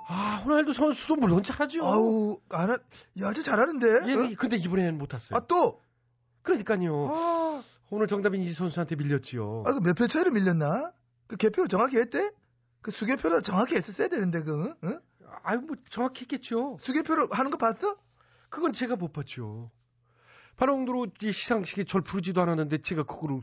아, 0.08 0.42
호날두 0.44 0.74
선수도 0.74 1.16
물론 1.16 1.44
잘하죠. 1.44 1.86
아우, 1.86 2.38
안, 2.50 2.72
하, 2.72 2.74
야, 2.74 3.28
아주 3.30 3.44
잘하는데? 3.44 3.88
예, 4.10 4.14
어? 4.16 4.30
근데 4.38 4.58
이번에는 4.58 4.98
못 4.98 5.08
탔어요. 5.08 5.38
아, 5.38 5.46
또? 5.48 5.82
그러니까요. 6.42 7.10
아, 7.14 7.64
오늘 7.90 8.08
정답인 8.08 8.42
이 8.42 8.52
선수한테 8.52 8.96
밀렸지요. 8.96 9.64
아, 9.66 9.74
그 9.74 9.80
몇 9.80 9.96
표 9.98 10.08
차이로 10.08 10.32
밀렸나? 10.32 10.92
그 11.28 11.38
개표 11.38 11.68
정확히 11.68 11.98
했대? 11.98 12.32
그 12.82 12.92
수개표로 12.92 13.42
정확히 13.42 13.76
했었어야 13.76 14.08
되는데, 14.08 14.42
그, 14.44 14.74
응? 14.84 15.00
아유, 15.44 15.60
뭐, 15.62 15.76
정확히 15.90 16.22
했겠죠. 16.22 16.78
수개표로 16.80 17.30
하는 17.32 17.52
거 17.52 17.58
봤어? 17.58 17.96
그건 18.50 18.74
제가 18.74 18.96
못 18.96 19.14
봤죠. 19.14 19.72
이 21.22 21.32
시상식에 21.32 21.84
절 21.84 22.02
부르지도 22.02 22.42
않았는데 22.42 22.80
제가 22.80 23.04
그거를 23.04 23.42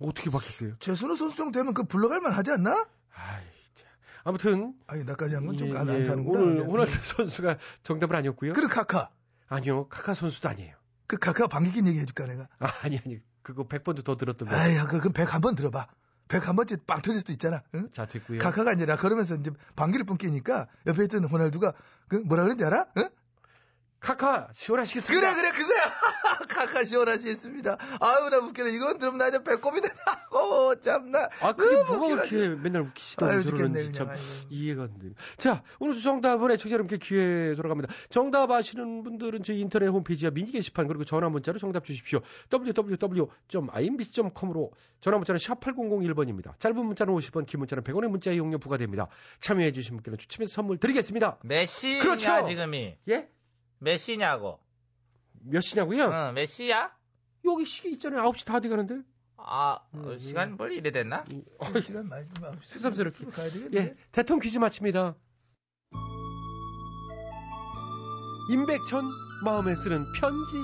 어떻게 0.00 0.30
받겠어요? 0.30 0.76
최순호 0.78 1.16
선수 1.16 1.36
정도 1.36 1.58
되면 1.58 1.74
그 1.74 1.82
불러갈만 1.84 2.32
하지 2.32 2.52
않나? 2.52 2.86
아이, 3.12 3.42
참. 3.74 3.86
아무튼. 4.24 4.74
아니, 4.86 5.04
나까지 5.04 5.34
한 5.34 5.46
건좀 5.46 5.70
예, 5.70 5.76
안 5.76 5.88
예, 5.88 6.04
사는구나. 6.04 6.40
오늘, 6.40 6.54
네. 6.58 6.64
호날두 6.64 6.92
선수가 7.04 7.58
정답은 7.82 8.14
아니었고요. 8.16 8.52
그리고 8.52 8.68
카카. 8.68 9.10
아니요, 9.48 9.88
카카 9.88 10.14
선수도 10.14 10.48
아니에요. 10.48 10.76
그 11.08 11.16
카카 11.16 11.48
방귀낀 11.48 11.88
얘기 11.88 11.98
해줄까, 11.98 12.26
내가? 12.26 12.48
아, 12.60 12.68
아니, 12.82 13.00
아니. 13.04 13.20
그거 13.42 13.66
100번도 13.66 14.04
더 14.04 14.16
들었던 14.16 14.48
거. 14.48 14.54
그, 14.86 15.00
그럼 15.00 15.12
101번 15.14 15.56
들어봐. 15.56 15.88
101번째 16.28 16.86
빵 16.86 17.00
터질 17.00 17.20
수도 17.20 17.32
있잖아. 17.32 17.62
응? 17.74 17.88
자, 17.92 18.06
됐고요. 18.06 18.38
카카가 18.38 18.74
나 18.84 18.96
걸으면서 18.96 19.36
이제 19.36 19.50
방귀를 19.74 20.04
뿜기니까 20.04 20.68
옆에 20.86 21.04
있던 21.04 21.24
호날두가 21.24 21.72
그 22.06 22.16
뭐라 22.16 22.42
그랬는지 22.42 22.64
알아? 22.66 22.86
응? 22.98 23.08
카카, 24.00 24.48
시원하시겠습니다. 24.52 25.34
그래, 25.34 25.50
그래, 25.50 25.50
그거야. 25.50 25.80
카카 26.48 26.84
시원하시겠습니다. 26.84 27.76
아유, 28.00 28.28
나 28.30 28.38
웃기네. 28.38 28.70
이건 28.70 28.98
들으면 28.98 29.18
나 29.18 29.26
이제 29.28 29.42
배꼽이 29.42 29.80
되고, 29.80 29.94
참나. 30.80 31.28
아, 31.40 31.52
그게 31.52 31.74
뭐가. 31.82 32.22
그렇게 32.26 32.48
맨날 32.48 32.90
죽겠네, 32.94 33.42
저러는지 33.42 33.92
참. 33.92 34.08
이해가 34.50 34.84
안 34.84 34.98
돼요. 34.98 35.12
자, 35.36 35.62
오늘 35.80 35.96
정답은 36.00 36.50
애청자 36.52 36.74
여러분께 36.74 36.98
기회 36.98 37.54
돌아갑니다. 37.56 37.92
정답 38.10 38.50
아시는 38.50 39.02
분들은 39.02 39.42
저희 39.42 39.58
인터넷 39.60 39.88
홈페이지와 39.88 40.30
미니 40.30 40.52
게시판 40.52 40.86
그리고 40.86 41.04
전화 41.04 41.28
문자로 41.28 41.58
정답 41.58 41.84
주십시오. 41.84 42.20
www.imbc.com으로 43.58 44.70
전화 45.00 45.18
문자는 45.18 45.38
샵 45.38 45.60
8001번입니다. 45.60 46.58
짧은 46.60 46.76
문자는 46.84 47.12
50원, 47.14 47.46
긴 47.46 47.58
문자는 47.60 47.82
100원의 47.82 48.08
문자 48.08 48.30
이용료 48.30 48.58
부과됩니다. 48.58 49.08
참여해 49.40 49.72
주신 49.72 49.96
분께는 49.96 50.18
추첨해서 50.18 50.52
선물 50.52 50.78
드리겠습니다. 50.78 51.38
메시냐 51.42 52.02
그렇죠. 52.02 52.44
지금이 52.46 52.96
예? 53.08 53.28
메시냐고 53.78 54.58
몇 55.40 55.60
시냐고요? 55.60 56.04
응 56.10 56.34
메시야 56.34 56.92
여기 57.44 57.64
시계 57.64 57.90
있잖아요. 57.90 58.22
9시 58.22 58.44
다 58.46 58.60
돼 58.60 58.68
가는데. 58.68 59.00
아 59.36 59.78
음, 59.94 60.04
어, 60.08 60.18
시간 60.18 60.56
벌 60.56 60.72
이래 60.72 60.90
됐나 60.90 61.24
어, 61.58 61.80
시간 61.80 62.08
많이 62.08 62.26
좀 62.28 62.44
새삼스럽게. 62.62 63.26
가야 63.26 63.48
되겠네. 63.48 63.76
예, 63.80 63.94
대통령 64.10 64.40
퀴즈 64.40 64.58
마칩니다. 64.58 65.14
임백천 68.50 69.04
마음에 69.44 69.76
쓰는 69.76 70.04
편지. 70.12 70.56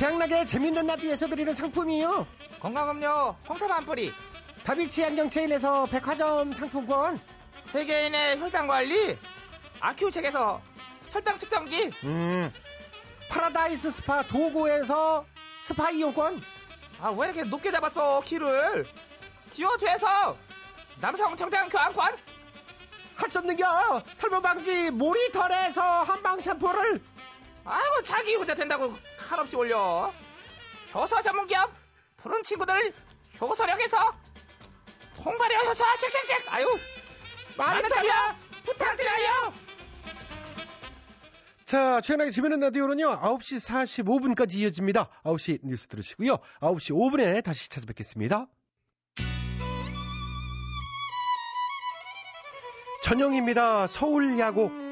최양락의 0.00 0.46
재밌는 0.46 0.86
라디오에서 0.86 1.26
드리는 1.26 1.52
상품이요. 1.52 2.26
건강음료 2.60 3.36
홍삼 3.46 3.70
한 3.70 3.84
뿌리 3.84 4.10
다비치 4.64 5.04
안경체인에서 5.04 5.84
백화점 5.86 6.54
상품권. 6.54 7.20
세계인의 7.66 8.40
혈당 8.40 8.66
관리 8.66 9.18
아큐첵에서 9.78 10.62
혈당 11.10 11.36
측정기 11.36 11.90
음. 12.04 12.50
파라다이스 13.28 13.90
스파 13.90 14.22
도고에서 14.22 15.26
스파 15.60 15.90
이용권. 15.90 16.42
아 17.02 17.10
왜 17.10 17.26
이렇게 17.26 17.44
높게 17.44 17.70
잡았어 17.70 18.22
키를 18.22 18.86
디오트에서 19.50 20.38
남성 21.02 21.36
정장 21.36 21.68
교환권 21.68 22.16
할 23.16 23.28
수 23.30 23.38
없는겨. 23.40 24.02
탈모 24.18 24.40
방지 24.40 24.90
모리털에서 24.92 25.82
한방 26.04 26.40
샴푸를. 26.40 27.02
아이고 27.66 28.02
자기 28.02 28.34
혼자 28.36 28.54
된다고 28.54 28.96
한없이 29.30 29.54
올려 29.54 30.12
효소 30.92 31.22
전문기업 31.22 31.72
푸른 32.16 32.42
친구들 32.42 32.92
효소력에서 33.40 34.12
통발효 35.14 35.54
효소 35.54 35.84
쉑쉑쉑 35.84 36.48
아유 36.48 36.66
많은 37.56 37.88
참여 37.88 38.10
부탁드려요 38.64 39.54
자, 41.64 42.00
최근에 42.00 42.32
재밌는 42.32 42.58
라디오는요, 42.58 43.20
9시 43.20 44.02
45분까지 44.04 44.54
이어집니다. 44.54 45.08
9시 45.22 45.60
뉴스 45.62 45.86
들으시고요. 45.86 46.38
9시 46.58 46.90
5분에 46.92 47.44
다시 47.44 47.68
찾아뵙겠습니다. 47.68 48.48
전영입니다. 53.04 53.86
서울 53.86 54.36
야구. 54.40 54.89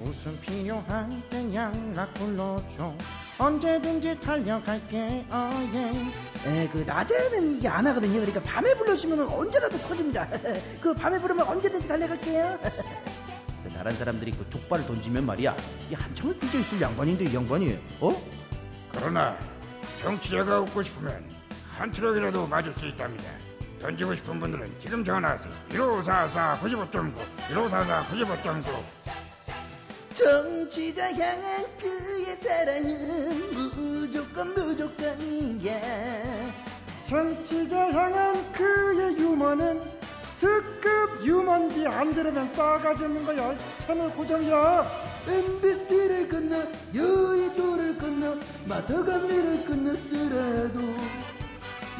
무슨 0.00 0.40
필요할 0.40 1.22
땐 1.30 1.54
연락 1.54 2.12
불러줘 2.14 2.92
언제든지 3.38 4.18
달려갈게 4.20 5.24
어예 5.30 5.92
에, 6.44 6.68
그 6.72 6.78
낮에는 6.78 7.52
이게 7.52 7.68
안 7.68 7.86
하거든요. 7.86 8.14
그러니까 8.14 8.42
밤에 8.42 8.74
불러주면 8.74 9.28
언제라도 9.28 9.78
터집니다. 9.78 10.26
그 10.82 10.92
밤에 10.92 11.20
부르면 11.20 11.46
언제든지 11.46 11.86
달려갈게요. 11.86 12.58
그 13.62 13.68
나란 13.72 13.94
사람들이 13.94 14.32
그 14.32 14.50
족발을 14.50 14.84
던지면 14.84 15.24
말이야. 15.24 15.56
이 15.88 15.94
한참을 15.94 16.36
삐져 16.40 16.58
있을 16.58 16.80
양반인데 16.80 17.26
이 17.26 17.34
양반이 17.34 17.78
어? 18.00 18.20
그러나 18.90 19.38
정치자가 20.00 20.58
웃고 20.62 20.82
싶으면 20.82 21.30
한 21.78 21.92
트럭이라도 21.92 22.48
맞을 22.48 22.74
수 22.74 22.88
있답니다. 22.88 23.24
던지고 23.82 24.14
싶은 24.14 24.38
분들은 24.38 24.72
지금 24.78 25.04
전화하세요. 25.04 25.52
1544 25.70 26.58
95.9 26.62 27.14
1544 27.48 28.04
95.9 28.04 28.82
정치자 30.14 31.12
향한 31.14 31.64
그의 31.80 32.36
사랑은 32.36 33.50
무조건 33.50 34.54
무조건이야 34.54 35.80
정치자 37.02 37.92
향한 37.92 38.52
그의 38.52 39.18
유머는 39.18 39.82
특급 40.38 41.24
유머인데 41.24 41.86
안 41.88 42.14
들으면 42.14 42.48
싸가지 42.54 43.04
없는 43.04 43.24
거야. 43.24 43.56
채널 43.86 44.10
고정이야. 44.10 45.12
MBC를 45.26 46.28
건너 46.28 46.66
여의도를 46.94 47.96
건너 47.96 48.36
마더감리를 48.66 49.64
건너서라도 49.64 50.80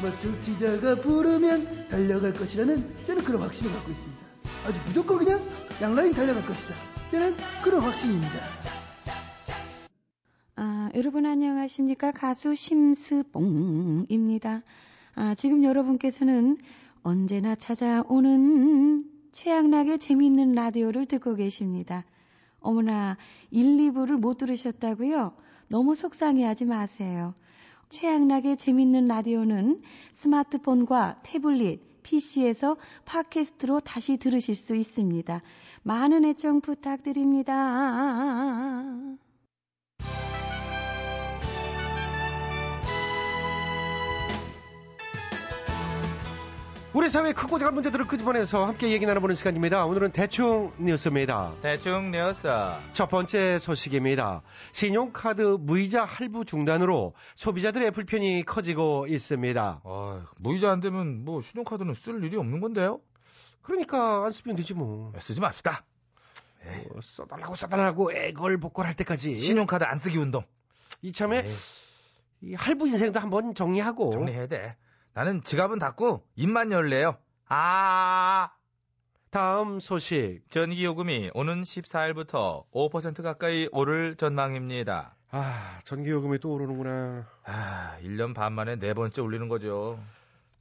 뭐 0.03 0.11
정치자가 0.19 0.95
부르면 0.95 1.87
달려갈 1.87 2.33
것이라는 2.33 3.05
저는 3.07 3.23
그런 3.23 3.41
확신을 3.41 3.71
갖고 3.71 3.89
있습니다 3.89 4.25
아주 4.65 4.77
무조건 4.85 5.17
그냥 5.17 5.39
양라인 5.81 6.11
달려갈 6.11 6.45
것이다 6.45 6.75
저는 7.09 7.33
그런 7.63 7.79
확신입니다 7.79 8.33
아, 10.57 10.89
여러분 10.93 11.25
안녕하십니까? 11.25 12.11
가수 12.11 12.53
심스봉입니다. 12.53 14.61
아, 15.15 15.35
지금 15.35 15.63
여러분께서는 15.63 16.57
언제나 17.01 17.55
찾아오는 17.55 19.05
최악나게 19.31 19.97
재미있는 19.97 20.53
라디오를 20.53 21.07
듣고 21.07 21.33
계십니다. 21.33 22.05
어머나, 22.59 23.17
1, 23.49 23.77
2부를 23.77 24.19
못 24.19 24.37
들으셨다고요? 24.37 25.33
너무 25.69 25.95
속상해하지 25.95 26.65
마세요. 26.65 27.33
최악나게 27.93 28.55
재밌는 28.55 29.05
라디오는 29.05 29.81
스마트폰과 30.13 31.19
태블릿, 31.21 32.01
PC에서 32.01 32.75
팟캐스트로 33.05 33.81
다시 33.81 34.17
들으실 34.17 34.55
수 34.55 34.75
있습니다. 34.75 35.43
많은 35.83 36.25
애청 36.25 36.59
부탁드립니다. 36.61 37.53
우리 46.95 47.09
사회의 47.09 47.33
크고 47.33 47.57
작은 47.57 47.73
문제들을 47.73 48.05
끄집어내서 48.05 48.65
함께 48.65 48.91
얘기 48.91 49.07
나눠보는 49.07 49.33
시간입니다. 49.35 49.83
오늘은 49.85 50.11
대충 50.11 50.71
뉴스입니다. 50.77 51.55
대충 51.63 52.11
뉴스. 52.11 52.47
첫 52.93 53.07
번째 53.07 53.57
소식입니다. 53.57 54.43
신용카드 54.73 55.57
무이자 55.59 56.03
할부 56.03 56.45
중단으로 56.45 57.15
소비자들의 57.35 57.89
불편이 57.89 58.43
커지고 58.45 59.07
있습니다. 59.07 59.81
아, 59.83 60.25
무이자 60.37 60.71
안 60.71 60.81
되면 60.81 61.25
뭐 61.25 61.41
신용카드는 61.41 61.95
쓸 61.95 62.23
일이 62.23 62.37
없는 62.37 62.59
건데요? 62.59 62.99
그러니까 63.63 64.25
안 64.25 64.31
쓰면 64.31 64.55
되지 64.55 64.75
뭐. 64.75 65.13
쓰지 65.17 65.41
맙시다. 65.41 65.83
뭐 66.89 67.01
써달라고 67.01 67.55
써달라고 67.55 68.13
애걸복걸할 68.13 68.93
때까지. 68.93 69.35
신용카드 69.35 69.83
안 69.83 69.97
쓰기 69.97 70.19
운동. 70.19 70.43
이참에 71.01 71.43
이 72.41 72.53
할부 72.53 72.87
인생도 72.87 73.19
한번 73.19 73.55
정리하고. 73.55 74.11
정리해야 74.11 74.45
돼. 74.45 74.75
나는 75.13 75.43
지갑은 75.43 75.79
닫고 75.79 76.23
입만 76.35 76.71
열래요. 76.71 77.17
아. 77.47 78.49
다음 79.29 79.79
소식. 79.79 80.41
전기요금이 80.49 81.31
오는 81.33 81.63
14일부터 81.63 82.65
5% 82.71 83.23
가까이 83.23 83.67
오를 83.71 84.15
전망입니다. 84.15 85.15
아, 85.31 85.79
전기요금이 85.85 86.39
또 86.39 86.51
오르는구나. 86.53 87.27
아, 87.43 87.97
1년 88.03 88.35
반 88.35 88.53
만에 88.53 88.75
네 88.77 88.93
번째 88.93 89.21
올리는 89.21 89.47
거죠. 89.47 89.99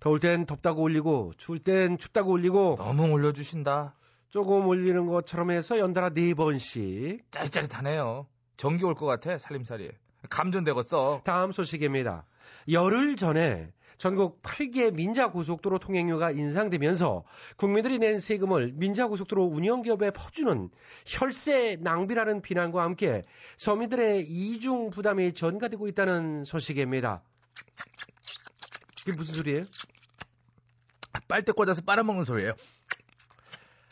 더울 0.01 0.21
땐 0.21 0.47
덥다고 0.47 0.83
올리고, 0.83 1.33
추울 1.37 1.59
땐 1.59 1.99
춥다고 1.99 2.31
올리고. 2.33 2.77
너무 2.79 3.11
올려주신다. 3.11 3.95
조금 4.31 4.67
올리는 4.67 5.07
것처럼 5.07 5.51
해서 5.51 5.79
연달아 5.79 6.11
네 6.11 6.33
번씩. 6.35 7.31
짜릿짜릿하네요. 7.31 8.27
전기 8.57 8.85
올 8.85 8.95
것 8.95 9.05
같아, 9.05 9.37
살림살이. 9.39 9.91
감전되겠어. 10.31 11.21
다음 11.25 11.53
소식입니다. 11.53 12.25
열흘 12.71 13.17
전에 13.17 13.71
전국 14.03 14.43
8개 14.43 14.93
민자고속도로 14.93 15.79
통행료가 15.79 16.33
인상되면서 16.33 17.23
국민들이 17.57 18.01
낸 18.01 18.19
세금을 18.19 18.73
민자고속도로 18.73 19.45
운영기업에 19.45 20.11
퍼주는 20.11 20.71
혈세 21.07 21.77
낭비라는 21.81 22.43
비난과 22.43 22.83
함께 22.83 23.23
서민들의 23.59 24.23
이중 24.23 24.91
부담이 24.91 25.35
전가되고 25.35 25.87
있다는 25.87 26.43
소식입니다. 26.43 27.23
이게 29.03 29.13
무슨 29.13 29.35
소리예요? 29.35 29.67
빨대 31.29 31.53
꽂아서 31.53 31.83
빨아먹는 31.83 32.25
소리예요. 32.25 32.55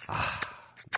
아, 0.08 0.24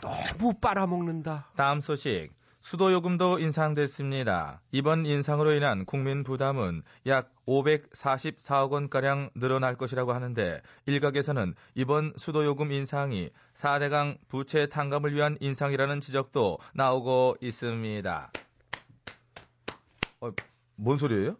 너무 0.01 0.55
빨아먹는다. 0.55 1.51
다음 1.55 1.83
소식. 1.83 2.31
수도요금도 2.62 3.40
인상됐습니다. 3.40 4.61
이번 4.70 5.05
인상으로 5.05 5.53
인한 5.53 5.85
국민 5.85 6.22
부담은 6.22 6.83
약 7.07 7.35
544억 7.46 8.70
원가량 8.70 9.31
늘어날 9.35 9.77
것이라고 9.77 10.12
하는데 10.12 10.62
일각에서는 10.87 11.55
이번 11.75 12.12
수도요금 12.16 12.70
인상이 12.70 13.31
4대강 13.55 14.16
부채 14.29 14.68
탕감을 14.68 15.12
위한 15.14 15.37
인상이라는 15.40 16.01
지적도 16.01 16.59
나오고 16.75 17.37
있습니다. 17.40 18.33
어, 20.20 20.31
뭔 20.77 20.98
소리예요? 20.98 21.37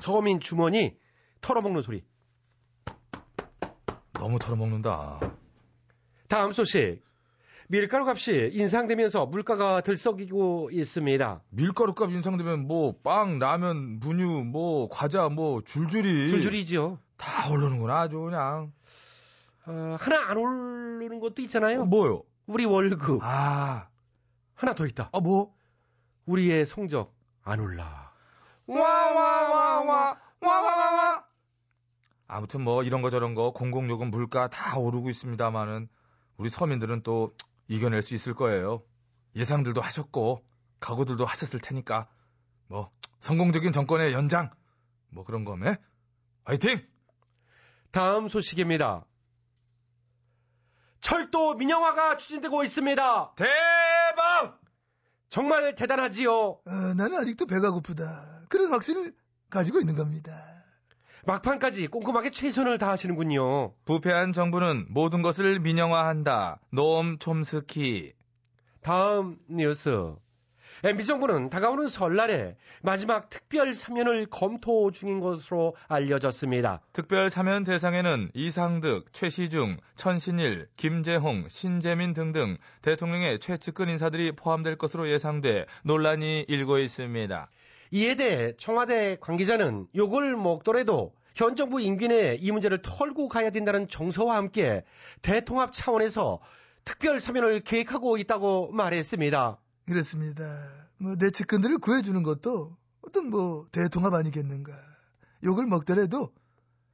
서민 0.00 0.38
주머니 0.38 0.96
털어먹는 1.40 1.82
소리. 1.82 2.04
너무 4.12 4.38
털어먹는다. 4.38 5.18
다음 6.28 6.52
소식. 6.52 7.02
밀가루 7.72 8.06
값이 8.06 8.50
인상되면서 8.52 9.24
물가가 9.24 9.80
들썩이고 9.80 10.68
있습니다. 10.72 11.40
밀가루 11.48 11.94
값 11.94 12.10
인상되면 12.10 12.66
뭐 12.66 12.94
빵, 13.02 13.38
라면, 13.38 13.98
분유, 13.98 14.44
뭐 14.44 14.90
과자 14.90 15.30
뭐 15.30 15.62
줄줄이 15.62 16.28
줄줄이죠. 16.28 16.98
다 17.16 17.50
오르는구나 17.50 18.00
아주 18.00 18.20
그냥. 18.20 18.72
어, 19.64 19.96
하나 19.98 20.28
안 20.28 20.36
오르는 20.36 21.18
것도 21.18 21.40
있잖아요. 21.40 21.80
어, 21.80 21.84
뭐요? 21.86 22.24
우리 22.44 22.66
월급. 22.66 23.20
아 23.22 23.88
하나 24.52 24.74
더 24.74 24.84
있다. 24.86 25.08
아 25.10 25.20
뭐? 25.20 25.54
우리의 26.26 26.66
성적 26.66 27.14
안 27.42 27.58
올라. 27.58 28.12
와와와와 28.66 30.16
와와와와. 30.42 31.24
아무튼 32.26 32.60
뭐 32.60 32.82
이런 32.82 33.00
거 33.00 33.08
저런 33.08 33.34
거 33.34 33.52
공공요금 33.52 34.10
물가 34.10 34.48
다 34.48 34.78
오르고 34.78 35.08
있습니다만은 35.08 35.88
우리 36.36 36.50
서민들은 36.50 37.02
또 37.02 37.32
이겨낼 37.68 38.02
수 38.02 38.14
있을 38.14 38.34
거예요. 38.34 38.82
예상들도 39.34 39.80
하셨고 39.80 40.44
각오들도 40.80 41.24
하셨을 41.24 41.60
테니까 41.60 42.08
뭐 42.66 42.90
성공적인 43.20 43.72
정권의 43.72 44.12
연장 44.12 44.50
뭐 45.08 45.24
그런 45.24 45.44
거면 45.44 45.76
화이팅! 46.44 46.86
다음 47.90 48.28
소식입니다. 48.28 49.06
철도 51.00 51.54
민영화가 51.54 52.16
추진되고 52.16 52.64
있습니다. 52.64 53.34
대박! 53.34 54.60
정말 55.28 55.74
대단하지요. 55.74 56.32
어, 56.32 56.94
나는 56.96 57.18
아직도 57.18 57.46
배가 57.46 57.70
고프다. 57.70 58.46
그런 58.48 58.70
확신을 58.70 59.14
가지고 59.50 59.78
있는 59.80 59.94
겁니다. 59.96 60.51
막판까지 61.24 61.86
꼼꼼하게 61.86 62.30
최선을 62.30 62.78
다하시는군요. 62.78 63.74
부패한 63.84 64.32
정부는 64.32 64.86
모든 64.88 65.22
것을 65.22 65.60
민영화한다. 65.60 66.60
노엄 66.70 67.18
촘스키. 67.18 68.12
다음 68.80 69.38
뉴스. 69.48 70.14
MB 70.84 71.04
정부는 71.04 71.48
다가오는 71.48 71.86
설날에 71.86 72.56
마지막 72.82 73.30
특별 73.30 73.72
사면을 73.72 74.26
검토 74.26 74.90
중인 74.90 75.20
것으로 75.20 75.76
알려졌습니다. 75.86 76.80
특별 76.92 77.30
사면 77.30 77.62
대상에는 77.62 78.32
이상득, 78.34 79.12
최시중, 79.12 79.76
천신일, 79.94 80.66
김재홍, 80.76 81.46
신재민 81.48 82.14
등등 82.14 82.56
대통령의 82.82 83.38
최측근 83.38 83.90
인사들이 83.90 84.32
포함될 84.32 84.76
것으로 84.76 85.08
예상돼 85.08 85.66
논란이 85.84 86.46
일고 86.48 86.78
있습니다. 86.78 87.48
이에 87.92 88.14
대해 88.14 88.54
청와대 88.58 89.16
관계자는 89.20 89.86
욕을 89.94 90.34
먹더라도 90.36 91.14
현 91.34 91.56
정부 91.56 91.80
임기 91.80 92.08
내에 92.08 92.36
이 92.40 92.50
문제를 92.50 92.80
털고 92.82 93.28
가야 93.28 93.50
된다는 93.50 93.86
정서와 93.88 94.36
함께 94.36 94.82
대통합 95.20 95.72
차원에서 95.74 96.40
특별 96.84 97.20
사면을 97.20 97.60
계획하고 97.60 98.16
있다고 98.16 98.72
말했습니다. 98.72 99.58
그렇습니다. 99.86 100.88
뭐 100.98 101.16
내 101.16 101.30
측근들을 101.30 101.78
구해주는 101.78 102.22
것도 102.22 102.76
어떤 103.02 103.28
뭐 103.28 103.66
대통합 103.72 104.14
아니겠는가. 104.14 104.72
욕을 105.44 105.66
먹더라도 105.66 106.32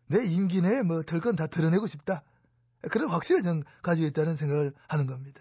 내 0.08 0.24
임기 0.24 0.62
내에 0.62 0.82
뭐 0.82 1.02
털 1.02 1.20
건 1.20 1.36
다 1.36 1.46
털어내고 1.46 1.86
싶다. 1.86 2.22
그런 2.90 3.08
확신을 3.10 3.42
전 3.42 3.62
가지고 3.82 4.06
있다는 4.08 4.34
생각을 4.36 4.72
하는 4.88 5.06
겁니다. 5.06 5.40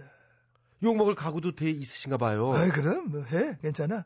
욕 0.83 0.95
먹을 0.97 1.15
각오도 1.15 1.55
돼 1.55 1.69
있으신가 1.69 2.17
봐요. 2.17 2.51
아이 2.53 2.69
그럼 2.69 3.09
뭐 3.09 3.23
해. 3.23 3.57
괜찮아. 3.61 4.05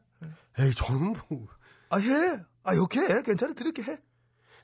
에이 0.60 0.73
저는 0.75 1.15
뭐... 1.29 1.47
아 1.89 1.97
해. 1.97 2.39
아 2.63 2.75
욕해. 2.75 3.21
괜찮아. 3.23 3.53
들을게 3.53 3.81
해. 3.84 3.99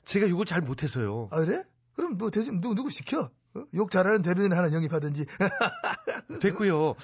제가 0.04 0.28
욕을 0.28 0.46
잘 0.46 0.60
못해서요. 0.62 1.28
아 1.30 1.40
그래? 1.40 1.64
그럼 1.94 2.16
뭐 2.16 2.30
대신 2.30 2.60
누구 2.60 2.74
누구 2.74 2.90
시켜. 2.90 3.30
어? 3.54 3.64
욕 3.74 3.90
잘하는 3.90 4.22
대변인 4.22 4.52
하나 4.52 4.72
영입하든지. 4.72 5.26
됐고요. 6.40 6.94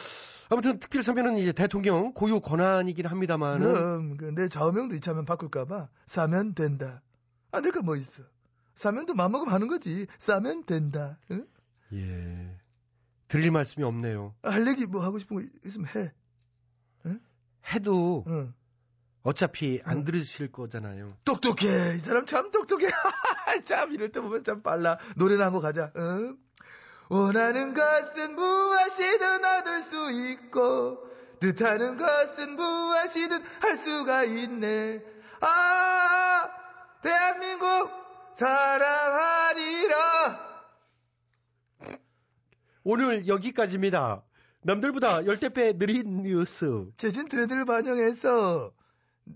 아무튼 0.50 0.78
특별 0.78 1.02
사면은 1.02 1.36
이제 1.38 1.52
대통령 1.52 2.12
고유 2.12 2.40
권한이긴 2.40 3.06
합니다만. 3.06 3.58
그럼 3.58 4.16
그 4.16 4.30
내 4.34 4.48
좌우명도 4.48 4.94
이참에 4.96 5.24
바꿀까봐 5.24 5.88
싸면 6.06 6.54
된다. 6.54 7.02
아 7.50 7.60
내가 7.60 7.80
뭐 7.82 7.96
있어? 7.96 8.22
싸면도 8.74 9.14
맘먹으면 9.14 9.52
하는 9.52 9.68
거지. 9.68 10.06
싸면 10.18 10.64
된다. 10.64 11.18
응? 11.30 11.46
예. 11.92 12.56
드릴 13.28 13.50
말씀이 13.50 13.84
없네요. 13.84 14.34
아, 14.42 14.50
할 14.50 14.66
얘기 14.68 14.86
뭐 14.86 15.02
하고 15.02 15.18
싶은 15.18 15.36
거 15.36 15.42
있으면 15.64 15.86
해. 15.94 16.12
해도 17.72 18.24
응. 18.29 18.55
어차피 19.22 19.81
안 19.85 20.05
들으실 20.05 20.53
거잖아요. 20.53 21.16
똑똑해. 21.24 21.94
이 21.94 21.98
사람 21.98 22.27
참 22.27 22.50
똑똑해. 22.50 22.88
참 23.64 23.92
이럴 23.92 24.12
때 24.12 24.20
보면 24.20 24.44
참 24.44 24.62
빨라. 24.62 24.98
노래나 25.16 25.46
한곡 25.46 25.62
가자. 25.62 25.90
응? 25.96 26.37
원하는 27.09 27.74
것은 27.74 28.35
무엇이든 28.35 29.44
얻을 29.44 29.83
수 29.83 30.11
있고 30.12 30.98
뜻하는 31.40 31.96
것은 31.96 32.55
무엇이든 32.57 33.44
할 33.61 33.77
수가 33.77 34.24
있네. 34.24 35.03
아 35.40 36.48
대한민국 37.03 37.90
사랑하리라. 38.35 39.94
오늘 42.83 43.27
여기까지입니다. 43.27 44.22
남들보다 44.64 45.27
열대 45.27 45.50
배 45.50 45.77
느린 45.77 46.22
뉴스. 46.22 46.90
최신 46.96 47.29
트렌드를 47.29 47.64
반영해서 47.66 48.72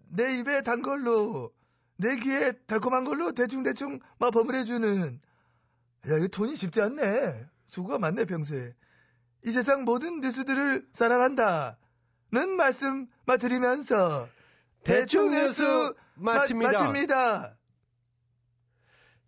내 0.09 0.39
입에 0.39 0.63
단 0.63 0.83
걸로 0.83 1.53
내 1.97 2.17
귀에 2.17 2.53
달콤한 2.67 3.05
걸로 3.05 3.33
대충대충 3.33 4.01
막 4.19 4.33
버무려주는 4.33 5.21
야 6.09 6.17
이거 6.17 6.29
톤이 6.29 6.57
쉽지 6.57 6.81
않네 6.81 7.47
수고가 7.67 7.99
많네 7.99 8.25
평소에 8.25 8.75
이 9.45 9.51
세상 9.51 9.85
모든 9.85 10.21
뉴스들을 10.21 10.89
사랑한다는 10.93 11.77
말씀 12.57 13.07
드리면서 13.39 14.29
대충 14.85 15.31
뉴스 15.31 15.63
마칩니다. 16.15 16.73
마, 16.73 16.79
마칩니다. 16.79 17.59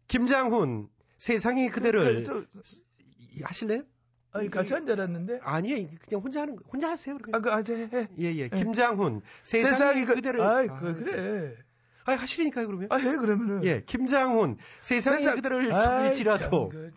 김장훈 0.09 0.89
세상이 1.19 1.69
그대를 1.71 2.25
저, 2.25 2.45
하실래요? 3.43 3.83
아니 4.33 4.49
같이 4.51 4.73
한 4.73 4.87
줄 4.87 4.93
알았는데? 5.01 5.41
아니에요. 5.43 5.89
그냥 6.09 6.23
혼자 6.23 6.43
하는 6.43 6.57
거 6.57 6.63
혼자 6.73 6.91
하세요. 6.91 7.17
그렇게. 7.19 7.33
아, 7.37 7.41
그, 7.41 7.51
아, 7.51 7.63
네, 7.63 7.89
네. 7.91 8.09
예예 8.19 8.49
김장훈. 8.49 9.23
세상이, 9.43 9.73
세상이 9.75 10.05
그- 10.05 10.15
그대를 10.15 10.41
아이, 10.41 10.67
그, 10.69 10.95
그래. 11.05 11.55
아 12.05 12.13
하시니까요 12.13 12.67
그러면. 12.67 12.89
아해 12.91 13.17
그러면은. 13.17 13.65
예 13.65 13.83
김장훈. 13.85 14.57
세상이 14.81 15.19
세상- 15.19 15.35
그대를 15.37 15.73
아이, 15.73 15.85
속일지라도. 16.05 16.71
참, 16.73 16.81
그- 16.81 16.89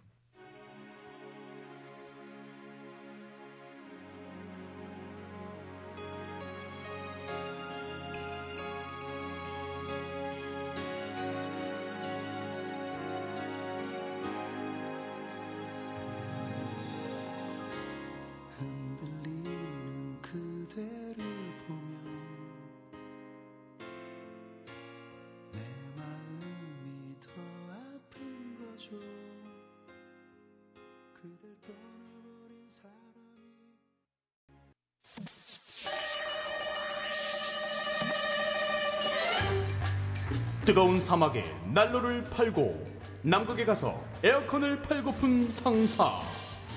뜨거운 40.73 40.99
사막에 40.99 41.45
난로를 41.71 42.31
팔고 42.31 42.83
남극에 43.21 43.63
가서 43.63 44.01
에어컨을 44.23 44.81
팔고픈 44.81 45.51
상사. 45.51 46.19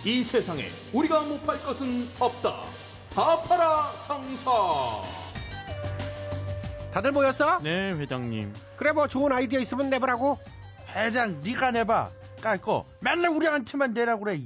이 0.05 0.23
세상에 0.23 0.67
우리가 0.93 1.23
못 1.23 1.43
팔 1.47 1.63
것은 1.63 2.07
없다. 2.19 2.65
다 3.15 3.41
팔아 3.41 3.93
상사. 4.03 4.51
다들 6.93 7.13
모였어? 7.13 7.59
네, 7.63 7.93
회장님. 7.93 8.53
그래 8.77 8.93
뭐 8.93 9.09
좋은 9.09 9.33
아이디어 9.33 9.61
있으면 9.61 9.89
내보라고. 9.89 10.39
회장, 10.95 11.41
네가 11.43 11.71
내봐. 11.71 12.11
깔고 12.43 12.85
맨날 13.01 13.31
우리한테만 13.31 13.95
내라고 13.95 14.25
그래. 14.25 14.39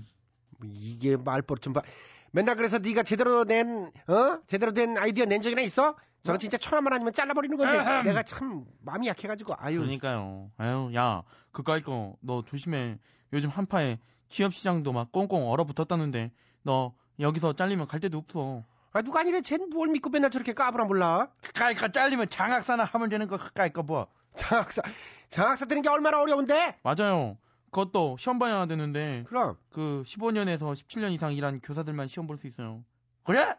이게 0.63 1.17
말버릇 1.17 1.61
좀 1.61 1.73
봐. 1.73 1.83
맨날 2.31 2.55
그래서 2.55 2.79
네가 2.79 3.03
제대로 3.03 3.43
낸 3.43 3.91
어? 4.07 4.39
제대로 4.47 4.71
된 4.71 4.97
아이디어 4.97 5.25
낸 5.25 5.43
적이나 5.43 5.61
있어? 5.63 5.97
저거 6.22 6.38
진짜 6.38 6.59
천원만 6.59 6.92
아니면 6.92 7.12
잘라버리는 7.12 7.56
건데 7.56 7.78
아흠. 7.78 8.04
내가 8.04 8.22
참 8.22 8.64
마음이 8.83 9.06
약해가지고 9.09 9.54
아유 9.59 9.78
그러니까요. 9.78 10.50
아유, 10.59 10.90
야, 10.94 11.22
그까이 11.52 11.80
거, 11.80 12.16
너 12.20 12.42
조심해. 12.42 12.98
요즘 13.33 13.48
한파에 13.48 13.98
취업 14.28 14.52
시장도 14.52 14.92
막 14.92 15.12
꽁꽁 15.12 15.48
얼어붙었다는데, 15.50 16.30
너 16.62 16.94
여기서 17.18 17.54
잘리면 17.54 17.87
갈 17.87 18.00
데도 18.00 18.18
없어. 18.18 18.64
아 18.92 19.02
누가 19.02 19.20
아니래 19.20 19.40
쟤는 19.40 19.70
뭘 19.70 19.88
믿고 19.88 20.11
맨날 20.11 20.30
저렇게 20.30 20.52
까불어 20.52 20.85
몰라 20.87 21.28
그까이 21.42 21.74
거 21.76 21.88
잘리면 21.92 22.26
장학사나 22.28 22.83
하면 22.85 23.09
되는 23.09 23.28
거 23.28 23.37
그까이 23.38 23.72
거 23.72 23.83
뭐. 23.83 24.09
장학사 24.37 24.83
장학사 25.28 25.66
되는 25.66 25.83
게 25.83 25.88
얼마나 25.88 26.20
어려운데 26.20 26.76
맞아요. 26.83 27.38
그것도 27.70 28.16
시험 28.18 28.38
봐야 28.40 28.66
되는데, 28.66 29.24
그럼 29.28 29.56
그 29.70 30.02
15년에서 30.04 30.72
17년 30.74 31.12
이상 31.12 31.33
일한 31.35 31.61
교사들만 31.61 32.09
시험 32.09 32.26
볼 32.26 32.37
수 32.37 32.48
있어요. 32.48 32.85
그래? 33.22 33.54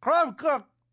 그럼 0.00 0.36
그, 0.36 0.46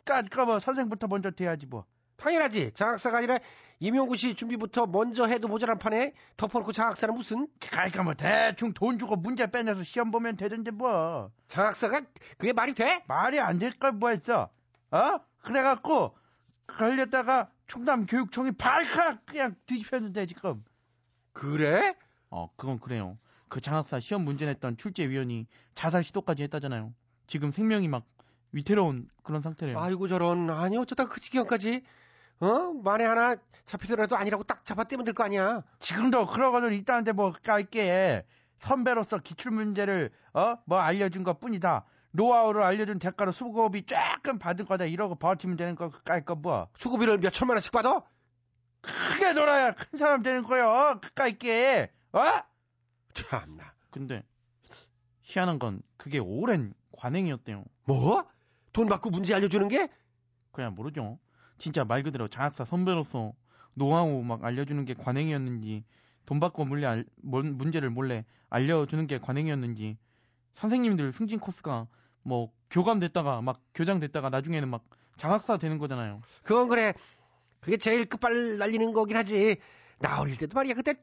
그, 0.07 0.29
그, 0.29 0.41
뭐, 0.41 0.59
선생부터 0.59 1.07
먼저 1.07 1.31
돼야지 1.31 1.65
뭐. 1.65 1.85
당연하지 2.17 2.71
장학사가 2.73 3.19
아니라 3.19 3.37
임용구 3.79 4.15
씨 4.15 4.33
준비부터 4.33 4.87
먼저 4.87 5.27
해도 5.27 5.47
모자란 5.47 5.77
판에 5.77 6.13
덮어놓고 6.35 6.71
장학사는 6.71 7.13
무슨 7.13 7.47
그러니까 7.59 8.01
뭐 8.01 8.15
대충 8.15 8.73
돈 8.73 8.97
주고 8.97 9.15
문제 9.15 9.45
빼내서 9.45 9.83
시험 9.83 10.09
보면 10.09 10.35
되던데 10.35 10.71
뭐. 10.71 11.29
장학사가 11.47 12.01
그게 12.37 12.53
말이 12.53 12.73
돼? 12.73 13.03
말이 13.07 13.39
안 13.39 13.59
될까 13.59 13.91
뭐 13.91 14.09
했어. 14.09 14.49
어? 14.89 15.19
그래갖고 15.43 16.17
걸렸다가 16.65 17.51
충남 17.67 18.07
교육청이 18.07 18.53
발칵 18.53 19.25
그냥 19.27 19.55
뒤집혔는데 19.67 20.25
지금. 20.25 20.63
그래? 21.33 21.95
어, 22.31 22.49
그건 22.55 22.79
그래요. 22.79 23.17
그 23.47 23.61
장학사 23.61 23.99
시험 23.99 24.23
문제 24.23 24.45
냈던 24.45 24.77
출제위원이 24.77 25.45
자살 25.75 26.03
시도까지 26.03 26.43
했다잖아요. 26.43 26.93
지금 27.27 27.51
생명이 27.51 27.87
막 27.87 28.05
위태로운 28.51 29.07
그런 29.23 29.41
상태래요. 29.41 29.79
아이고 29.79 30.07
저런 30.07 30.49
아니 30.49 30.77
어쩌다 30.77 31.05
그 31.05 31.19
지경까지 31.19 31.83
어 32.39 32.71
만에 32.83 33.03
하나 33.03 33.35
잡히더라도 33.65 34.15
아니라고 34.15 34.43
딱 34.43 34.63
잡아떼면 34.63 35.05
될 35.05 35.13
거 35.13 35.23
아니야 35.23 35.63
지금도 35.79 36.27
그러고는 36.27 36.73
있다는데 36.73 37.11
뭐 37.11 37.33
깔게 37.43 38.25
선배로서 38.59 39.19
기출 39.19 39.51
문제를 39.51 40.11
어 40.33 40.57
뭐 40.65 40.79
알려준 40.79 41.23
것 41.23 41.39
뿐이다. 41.39 41.85
노하우를 42.11 42.63
알려준 42.63 42.99
대가로 42.99 43.31
수고비 43.31 43.83
조금 43.85 44.39
받은 44.39 44.65
거다 44.65 44.85
이러고 44.85 45.15
버티면 45.15 45.57
되는 45.57 45.75
거 45.75 45.89
깔거 45.89 46.35
뭐. 46.35 46.67
수고비를 46.77 47.17
몇 47.19 47.31
천만 47.31 47.55
원씩 47.55 47.71
받아? 47.71 48.01
크게 48.81 49.33
놀아야 49.33 49.71
큰 49.71 49.97
사람 49.97 50.21
되는 50.23 50.43
거요. 50.43 50.99
그까이게 51.01 51.91
어? 52.13 52.19
참나 53.13 53.73
근데 53.91 54.23
희한한 55.21 55.59
건 55.59 55.81
그게 55.97 56.17
오랜 56.19 56.73
관행이었대요. 56.93 57.65
뭐? 57.85 58.25
돈 58.77 58.87
받고 58.87 59.09
문제 59.09 59.33
알려주는 59.33 59.67
게? 59.69 59.89
그냥 60.51 60.75
모르죠. 60.75 61.17
진짜 61.57 61.83
말 61.83 62.03
그대로 62.03 62.27
장학사 62.27 62.63
선배로서 62.63 63.33
노하우 63.73 64.21
막 64.23 64.43
알려주는 64.43 64.85
게 64.85 64.93
관행이었는지 64.93 65.83
돈 66.27 66.39
받고 66.39 66.65
몰래 66.65 66.85
알- 66.85 67.05
뭔- 67.23 67.57
문제를 67.57 67.89
몰래 67.89 68.23
알려주는 68.51 69.07
게 69.07 69.17
관행이었는지 69.17 69.97
선생님들 70.53 71.11
승진 71.11 71.39
코스가 71.39 71.87
뭐 72.21 72.51
교감 72.69 72.99
됐다가 72.99 73.41
막 73.41 73.61
교장 73.73 73.99
됐다가 73.99 74.29
나중에는 74.29 74.69
막 74.69 74.83
장학사 75.15 75.57
되는 75.57 75.79
거잖아요. 75.79 76.21
그건 76.43 76.67
그래 76.67 76.93
그게 77.59 77.77
제일 77.77 78.05
끝발 78.05 78.59
날리는 78.59 78.93
거긴 78.93 79.17
하지 79.17 79.57
나 79.99 80.21
어릴 80.21 80.37
때도 80.37 80.53
말이야 80.53 80.75
그때 80.75 80.93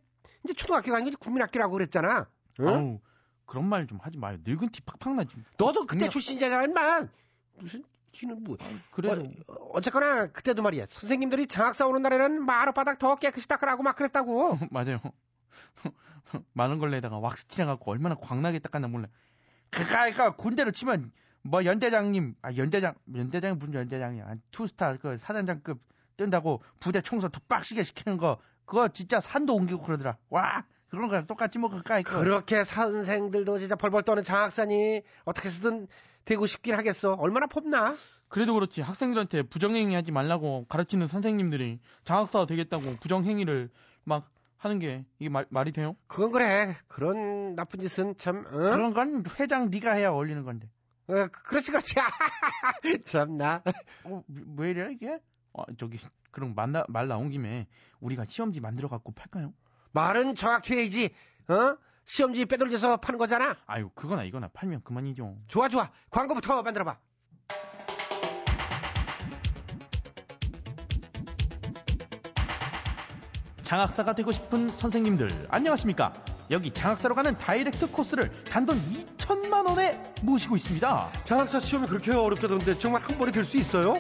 이제 0.45 0.53
초등학교가 0.55 0.99
아니고 0.99 1.17
국민학교라고 1.19 1.73
그랬잖아 1.73 2.29
응? 2.61 2.69
아우 2.69 3.01
그런 3.47 3.69
말 3.69 3.85
좀 3.89 3.99
하지 4.01 4.17
마요. 4.17 4.37
늙은 4.45 4.69
티 4.69 4.81
팍팍 4.83 5.17
나지. 5.17 5.35
너도 5.59 5.81
그때 5.81 5.97
국민- 6.07 6.11
출신이잖아 6.11 6.63
임마 6.67 7.09
무슨 7.59 7.85
지는 8.13 8.43
뭐 8.45 8.57
그래도 8.91 9.25
어, 9.49 9.55
어쨌거나 9.73 10.29
그때도 10.29 10.63
말이야 10.63 10.87
선생님들이 10.87 11.47
장학 11.47 11.75
사 11.75 11.87
오는 11.87 12.03
날에는 12.03 12.45
마룻바닥 12.45 12.99
더 12.99 13.17
깨끗이 13.17 13.49
닦으라고 13.49 13.83
막 13.83 13.97
그랬다고 13.97 14.59
맞아요. 14.71 15.01
많은 16.53 16.79
걸레에다가 16.79 17.19
왁스 17.19 17.49
칠해갖고 17.49 17.91
얼마나 17.91 18.15
광나게 18.17 18.59
닦았나 18.59 18.89
몰라. 18.89 19.09
그니까 19.71 20.35
군대로 20.37 20.71
치면 20.71 21.13
뭐 21.43 21.65
연대장님, 21.65 22.37
아 22.43 22.55
연대장, 22.57 22.95
연대장이 23.15 23.57
무슨 23.57 23.75
연대장이야? 23.75 24.25
아, 24.25 24.35
투스타 24.51 24.97
그 24.97 25.19
사단장급 25.19 25.79
뜬다고 26.17 26.63
부대 26.81 27.01
청소 27.03 27.29
더 27.29 27.41
빡시게 27.49 27.83
시키는 27.83 28.17
거 28.17 28.39
그거 28.65 28.89
진짜 28.89 29.21
산도 29.21 29.55
옮기고 29.55 29.83
그러더라. 29.83 30.17
와, 30.31 30.65
그런 30.89 31.09
거랑 31.09 31.27
똑같지 31.27 31.59
뭐 31.59 31.69
그까이 31.69 32.03
거. 32.03 32.19
그렇게 32.19 32.65
선생들도 32.65 33.59
진짜 33.59 33.75
벌벌 33.77 34.05
떠는 34.05 34.23
장학사니 34.23 35.03
어떻게 35.25 35.49
해서든 35.49 35.89
되고 36.25 36.47
싶긴 36.47 36.75
하겠어. 36.75 37.13
얼마나 37.15 37.47
폼나? 37.47 37.95
그래도 38.29 38.55
그렇지 38.55 38.81
학생들한테 38.81 39.43
부정행위 39.43 39.95
하지 39.95 40.11
말라고 40.11 40.67
가르치는 40.69 41.07
선생님들이 41.07 41.79
장학사가 42.05 42.47
되겠다고 42.47 42.97
부정행위를 43.01 43.71
막 44.05 44.31
하는 44.57 44.79
게 44.79 45.05
이게 45.19 45.29
말, 45.29 45.47
말이 45.51 45.73
돼요? 45.73 45.95
그건 46.07 46.31
그래. 46.33 46.75
그런 46.89 47.55
나쁜 47.55 47.81
짓은 47.81 48.17
참. 48.17 48.45
어? 48.47 48.71
그런 48.71 48.95
건 48.95 49.25
회장 49.39 49.71
네가 49.71 49.93
해야 49.93 50.11
어울리는 50.11 50.43
건데. 50.43 50.69
어, 51.07 51.29
그렇지 51.29 51.71
그렇지. 51.71 51.95
참나. 53.05 53.63
어, 54.05 54.25
왜 54.57 54.71
이래 54.71 54.91
이게? 54.93 55.19
아, 55.53 55.65
저기 55.77 56.01
그럼 56.31 56.55
말, 56.55 56.73
나, 56.73 56.85
말 56.89 57.09
나온 57.09 57.31
김에 57.31 57.69
우리가 58.01 58.25
시험지 58.25 58.61
만들어 58.61 58.89
갖고 58.89 59.13
팔까요? 59.13 59.53
말은 59.93 60.35
정확히 60.35 60.75
해야지. 60.75 61.11
어? 61.49 61.77
시험지 62.07 62.45
빼돌려서 62.47 62.99
파는 62.99 63.19
거잖아. 63.19 63.57
아유 63.67 63.91
그거나 63.95 64.25
이거나 64.25 64.49
팔면 64.53 64.83
그만이죠. 64.85 65.37
좋아 65.49 65.69
좋아. 65.69 65.91
광고부터 66.11 66.63
만들어봐. 66.63 66.99
장학사가 73.63 74.15
되고 74.15 74.31
싶은 74.31 74.69
선생님들 74.69 75.49
안녕하십니까? 75.51 76.13
여기 76.51 76.71
장학사로 76.71 77.15
가는 77.15 77.37
다이렉트 77.39 77.91
코스를 77.93 78.31
단돈 78.51 78.77
2천만 78.79 79.67
원에 79.67 80.01
모시고 80.23 80.57
있습니다. 80.57 81.13
장학사 81.25 81.61
시험이 81.61 81.87
그렇게 81.89 82.13
어렵다던데 82.13 82.79
정말 82.79 83.03
한 83.03 83.17
번에 83.19 83.33
될 83.33 83.45
수 83.45 83.57
있어요? 83.57 83.95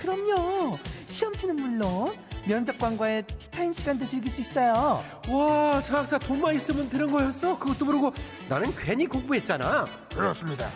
그럼요. 0.00 0.78
시험치는 1.08 1.56
물론 1.56 2.12
면접관과의 2.46 3.24
티타임 3.26 3.72
시간도 3.74 4.06
즐길 4.06 4.30
수 4.30 4.40
있어요. 4.40 5.04
와, 5.28 5.82
장학사 5.82 6.18
돈만 6.18 6.54
있으면 6.54 6.88
되는 6.88 7.10
거였어? 7.10 7.58
그것도 7.58 7.84
모르고 7.84 8.14
나는 8.48 8.72
괜히 8.76 9.06
공부했잖아. 9.06 9.86
그렇습니다. 10.14 10.68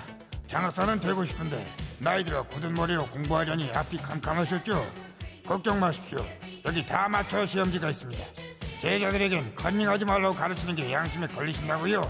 장학사는 0.48 0.98
되고 0.98 1.24
싶은데 1.24 1.64
나이 2.00 2.24
들어 2.24 2.42
굳은 2.42 2.74
머리로 2.74 3.06
공부하려니 3.06 3.70
앞이 3.72 3.98
캄캄하셨죠? 3.98 4.84
걱정 5.46 5.78
마십시오. 5.78 6.18
여기 6.64 6.84
다 6.84 7.08
맞춰 7.08 7.46
시험지가 7.46 7.90
있습니다. 7.90 8.24
제자들에겐 8.80 9.54
컨닝하지 9.54 10.06
말라고 10.06 10.34
가르치는 10.34 10.74
게 10.74 10.92
양심에 10.92 11.28
걸리신다고요? 11.28 12.02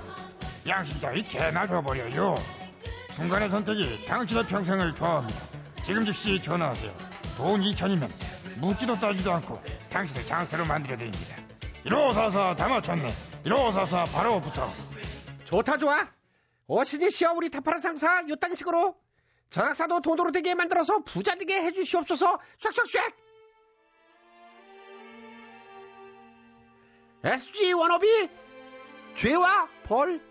양심 0.69 1.01
따위 1.01 1.23
개나 1.23 1.67
줘버려요. 1.67 2.35
순간의 3.11 3.51
선택이 3.51 4.07
당신의 4.07 4.47
평생을 4.47 4.95
좌우합니다. 4.95 5.39
지금 5.83 6.07
즉시 6.07 6.41
전화하세요. 6.43 6.93
돈 7.37 7.61
2천이면 7.61 8.09
묻지도 8.61 8.99
따지도 8.99 9.33
않고 9.33 9.61
당신을 9.91 10.27
장사로 10.27 10.65
만들어드립니다. 10.67 11.37
1544다 11.85 12.69
맞췄네. 12.69 13.09
1544 13.45 14.05
바로 14.05 14.41
붙어. 14.41 14.73
좋다 15.47 15.79
좋아. 15.79 16.09
어신이 16.67 17.11
시어 17.11 17.33
우리 17.33 17.51
타파라 17.51 17.79
상사 17.79 18.23
요딴 18.29 18.55
식으로 18.55 18.95
장학사도 19.51 20.03
돈으로 20.03 20.31
되게 20.31 20.55
만들어서 20.55 21.01
부자 21.01 21.35
되게 21.35 21.61
해주시옵소서 21.61 22.39
샥샥샥 22.59 23.13
SG 27.25 27.73
워너비 27.73 28.29
죄와 29.17 29.69
벌 29.85 30.23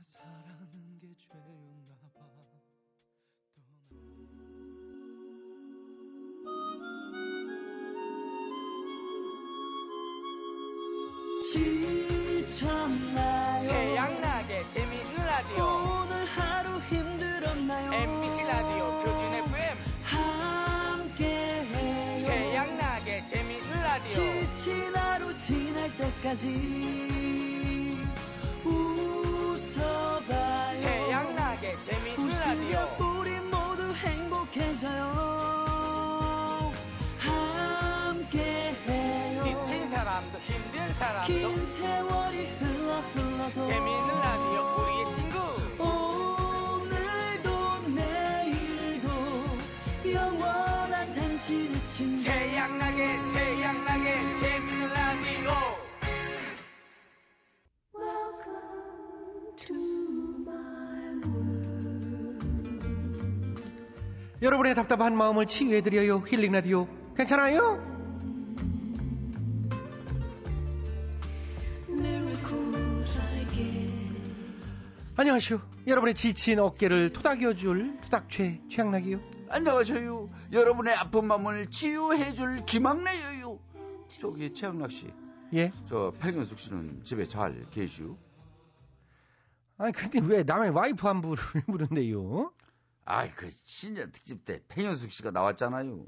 사랑한 0.00 0.98
게 1.00 1.12
죄였나 1.14 1.96
봐. 2.14 2.20
지쳤나요? 12.36 13.68
태양나게 13.68 14.68
재미있는 14.74 15.24
라디오 15.24 15.64
오늘 16.02 16.24
하루 16.26 16.78
힘들었나요? 16.80 17.92
MBC 17.92 18.42
라디오 18.42 19.02
표준 19.02 19.34
FM 19.34 19.76
함께해요. 21.04 21.76
태양나게 22.26 23.24
재미있는 23.26 23.82
라디오 23.82 24.06
지친 24.52 24.94
하루 24.94 25.36
지날 25.38 25.96
때까지 25.96 27.45
행복해져요. 34.76 36.72
함께해요. 37.98 39.42
지친 39.42 39.88
사람도 39.88 40.38
힘든 40.40 40.94
사람도 40.94 41.26
긴 41.26 41.64
세월이 41.64 42.46
흘러 42.58 43.00
흘러도 43.00 43.66
재미있는 43.66 44.20
라디오 44.20 44.76
우리의 44.78 45.14
친구 45.14 45.38
오늘도 45.82 47.48
내일도 47.94 49.08
영원한 50.12 51.14
당신의 51.14 51.86
친구 51.86 52.22
태양나 52.24 52.95
여러분의 64.46 64.76
답답한 64.76 65.16
마음을 65.16 65.44
치유해드려요 65.46 66.22
힐링 66.24 66.52
라디오 66.52 66.86
괜찮아요? 67.16 67.82
안녕하시오 75.16 75.60
여러분의 75.88 76.14
지친 76.14 76.60
어깨를 76.60 77.12
토닥여줄 77.12 77.98
토닥최 78.02 78.60
최양락이요 78.70 79.18
안녕하세요. 79.48 80.30
여러분의 80.52 80.94
아픈 80.94 81.24
마음을 81.24 81.66
치유해줄 81.68 82.66
김학래예요. 82.66 83.58
저기 84.16 84.52
최양락 84.52 84.92
씨. 84.92 85.08
예? 85.54 85.72
저 85.88 86.12
백현숙 86.20 86.58
씨는 86.60 87.02
집에 87.02 87.24
잘 87.26 87.68
계시오? 87.70 88.16
아니 89.78 89.92
근데 89.92 90.20
왜 90.20 90.42
남의 90.44 90.70
와이프 90.70 91.06
한 91.06 91.20
부를 91.20 91.36
부른대요? 91.66 92.52
아이 93.06 93.30
그 93.30 93.50
신년 93.64 94.10
특집 94.10 94.44
때 94.44 94.60
백현숙 94.68 95.12
씨가 95.12 95.30
나왔잖아요. 95.30 96.04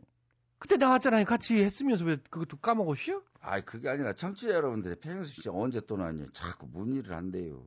그때 0.58 0.76
나왔잖아요 0.76 1.24
같이 1.24 1.62
했으면서 1.62 2.04
왜 2.04 2.16
그것도 2.16 2.56
까먹었시오? 2.58 3.22
아이 3.40 3.62
그게 3.62 3.88
아니라 3.88 4.12
청취자 4.12 4.52
여러분들이 4.52 4.96
백현숙 5.00 5.42
씨 5.42 5.48
언제 5.48 5.80
또 5.87 5.96
나왔냐 5.96 6.26
자꾸 6.32 6.66
문의를 6.66 7.14
한대요. 7.14 7.64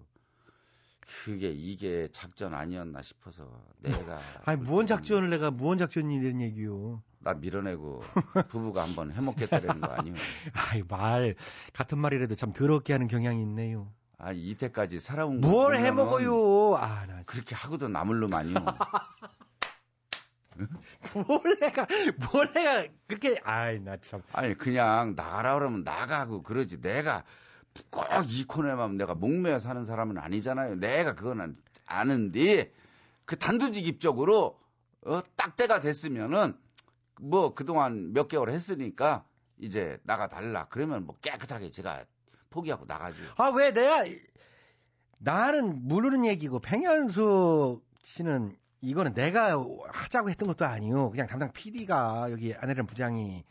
그게 1.24 1.50
이게 1.50 2.10
작전 2.12 2.54
아니었나 2.54 3.02
싶어서 3.02 3.66
내가 3.80 4.20
아니 4.46 4.62
무언 4.62 4.86
작전을 4.86 5.30
내가 5.30 5.50
무언 5.50 5.78
작전이라는 5.78 6.42
얘기요. 6.42 7.02
나 7.20 7.34
밀어내고 7.34 8.02
부부가 8.50 8.84
한번 8.84 9.12
해먹겠다는 9.12 9.80
거 9.80 9.88
아니에요? 9.94 10.16
아이 10.54 10.84
말 10.88 11.36
같은 11.74 12.00
말이라도 12.00 12.36
참 12.36 12.52
더럽게 12.52 12.92
하는 12.94 13.08
경향이 13.08 13.42
있네요. 13.44 13.92
아 14.24 14.32
이때까지 14.32 15.00
살아온 15.00 15.42
거뭘 15.42 15.78
해먹어요? 15.78 16.76
아 16.78 17.06
나 17.08 17.24
그렇게 17.26 17.56
하고도 17.56 17.88
남을 17.88 18.20
놈 18.20 18.34
아니요. 18.34 18.56
뭘 21.16 21.58
내가 21.60 21.88
뭘 22.32 22.54
내가 22.54 22.86
그렇게 23.08 23.40
아이 23.44 23.80
나 23.80 23.98
참. 23.98 24.22
아니 24.32 24.56
그냥 24.58 25.16
나가라 25.16 25.56
그러면 25.56 25.84
나가고 25.84 26.44
그러지 26.44 26.82
내가 26.82 27.24
꼭 27.90 28.06
이 28.28 28.44
코너에만 28.46 28.98
내가 28.98 29.16
목매어 29.16 29.58
사는 29.60 29.84
사람은 29.86 30.18
아니잖아요. 30.18 30.76
내가 30.76 31.16
그거는 31.16 31.56
아는데 31.86 32.72
그 33.26 33.38
단도직입적으로 33.38 34.60
어, 35.06 35.22
딱 35.36 35.56
때가 35.56 35.80
됐으면은 35.80 36.56
뭐 37.20 37.54
그동안 37.56 38.14
몇 38.14 38.28
개월 38.28 38.50
했으니까 38.50 39.24
이제 39.58 39.98
나가 40.04 40.28
달라. 40.28 40.68
그러면 40.70 41.06
뭐 41.06 41.18
깨끗하게 41.22 41.72
제가 41.72 42.04
포기하고 42.52 42.86
나가죠. 42.86 43.18
아왜 43.38 43.74
내가 43.74 44.06
나는 45.18 45.88
모르는 45.88 46.26
얘기고 46.26 46.60
백현숙 46.60 47.84
씨는 48.04 48.56
이거는 48.82 49.14
내가 49.14 49.58
하자고 49.90 50.30
했던 50.30 50.48
것도 50.48 50.66
아니요. 50.66 51.10
그냥 51.10 51.28
담당 51.28 51.52
PD가 51.52 52.32
여기 52.32 52.54
아내랑 52.54 52.86
부장이 52.86 53.44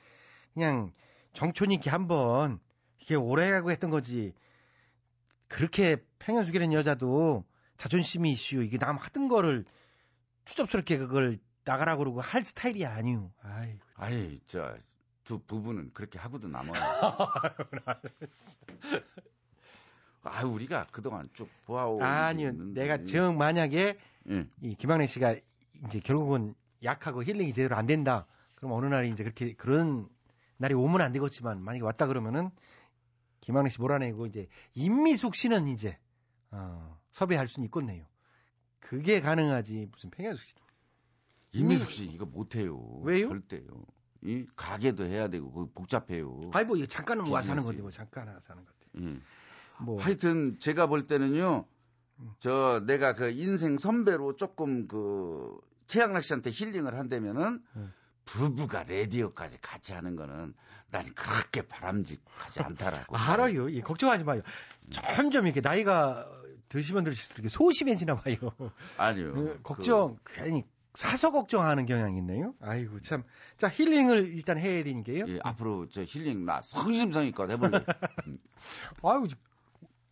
그냥 0.55 0.93
정촌이 1.33 1.75
있게 1.77 1.91
한번 1.91 2.61
이게 2.99 3.15
오래하고 3.15 3.71
했던 3.71 3.91
거지. 3.91 4.35
그렇게 5.49 5.97
팽현숙이라는 6.19 6.73
여자도 6.73 7.45
자존심이 7.77 8.33
이슈. 8.33 8.63
이게 8.63 8.79
남 8.79 8.97
하던 8.97 9.29
거를 9.29 9.65
추접스럽게 10.45 10.99
그걸 10.99 11.39
나가라 11.65 11.97
그러고 11.97 12.21
할 12.21 12.45
스타일이 12.45 12.85
아니오. 12.85 13.31
아이, 13.43 13.79
아이, 13.95 14.41
저, 14.47 14.77
두 15.31 15.39
부부는 15.39 15.93
그렇게 15.95 16.18
하고도 16.18 16.49
남아요. 16.49 16.74
아, 20.22 20.45
우리가 20.45 20.87
그동안 20.91 21.28
쭉 21.35 21.49
보아오. 21.66 22.03
아니요. 22.03 22.51
내가 22.53 23.05
정 23.05 23.39
만약에 23.39 23.97
예. 24.28 24.47
이 24.61 24.74
김학래 24.74 25.07
씨가 25.07 25.37
이제 25.87 26.01
결국은 26.01 26.57
약하고 26.83 27.22
힐링이 27.22 27.55
제대로 27.55 27.76
안 27.76 27.87
된다. 27.87 28.26
그럼 28.57 28.72
어느 28.72 28.87
날에 28.87 29.09
이제 29.09 29.22
그렇게 29.22 29.55
그런 29.55 30.09
날이 30.57 30.74
오면 30.74 31.01
안 31.01 31.12
되겠지만 31.12 31.62
만약에 31.62 31.85
왔다 31.85 32.09
그러면은 32.09 32.51
김학래 33.41 33.70
씨 33.70 33.81
몰아내고 33.81 34.26
이제 34.26 34.49
임미숙 34.74 35.37
씨는 35.37 35.68
이제 35.68 35.97
어, 36.51 36.99
섭외할 37.12 37.47
수는 37.47 37.66
있겠네요. 37.66 38.05
그게 38.81 39.20
가능하지 39.20 39.91
무슨 39.93 40.11
팽현숙 40.11 40.45
씨. 40.45 40.55
임미숙 41.53 41.93
씨 41.93 42.05
이거 42.07 42.26
못해요. 42.26 42.76
왜요? 43.03 43.28
절대요. 43.28 43.87
이 44.23 44.47
가게도 44.57 45.05
해야 45.07 45.29
되고 45.29 45.71
복잡해요. 45.75 46.51
아이 46.53 46.64
뭐 46.64 46.77
이거 46.77 46.87
잠깐은 46.87 47.25
뭐 47.25 47.35
와서 47.35 47.51
하는 47.53 47.62
비즈니스. 47.62 47.66
건데 47.66 47.83
뭐 47.83 47.91
잠깐 47.91 48.29
와서 48.29 48.47
하는 48.49 48.64
건데. 48.64 49.16
예. 49.18 49.85
뭐 49.85 50.01
하여튼 50.03 50.59
제가 50.61 50.87
볼 50.87 51.07
때는요. 51.07 51.64
음. 52.18 52.31
저 52.39 52.83
내가 52.87 53.14
그 53.14 53.31
인생 53.31 53.79
선배로 53.79 54.37
조금 54.37 54.87
그 54.89 55.59
최양락 55.87 56.23
씨한테 56.25 56.51
힐링을 56.51 56.99
한다면은 56.99 57.62
음. 57.77 57.93
부부가 58.27 58.85
라디오까지 58.85 59.59
같이 59.62 59.93
하는 59.93 60.14
거는 60.16 60.55
난 60.91 61.05
그렇게 61.14 61.62
바람직하지 61.62 62.61
않다라고. 62.61 63.16
알아요. 63.16 63.73
예, 63.73 63.81
걱정하지 63.81 64.25
마요. 64.25 64.43
점점 64.93 65.47
이렇게 65.47 65.61
나이가 65.61 66.29
드시면 66.68 67.05
드실수록 67.05 67.49
소심해지나 67.51 68.16
봐요. 68.16 68.37
아니요. 68.99 69.33
그, 69.33 69.61
걱정 69.62 70.18
괜히 70.27 70.64
사서 70.95 71.30
걱정하는 71.30 71.86
경향이 71.86 72.18
있네요. 72.18 72.55
아이고 72.61 73.01
참. 73.01 73.22
자 73.57 73.68
힐링을 73.68 74.26
일단 74.34 74.59
해야 74.59 74.82
되니까요. 74.82 75.24
예, 75.28 75.38
앞으로 75.45 75.88
저 75.88 76.03
힐링 76.03 76.45
나 76.45 76.61
성심성의껏 76.62 77.51
해볼래. 77.51 77.84
아유 79.03 79.28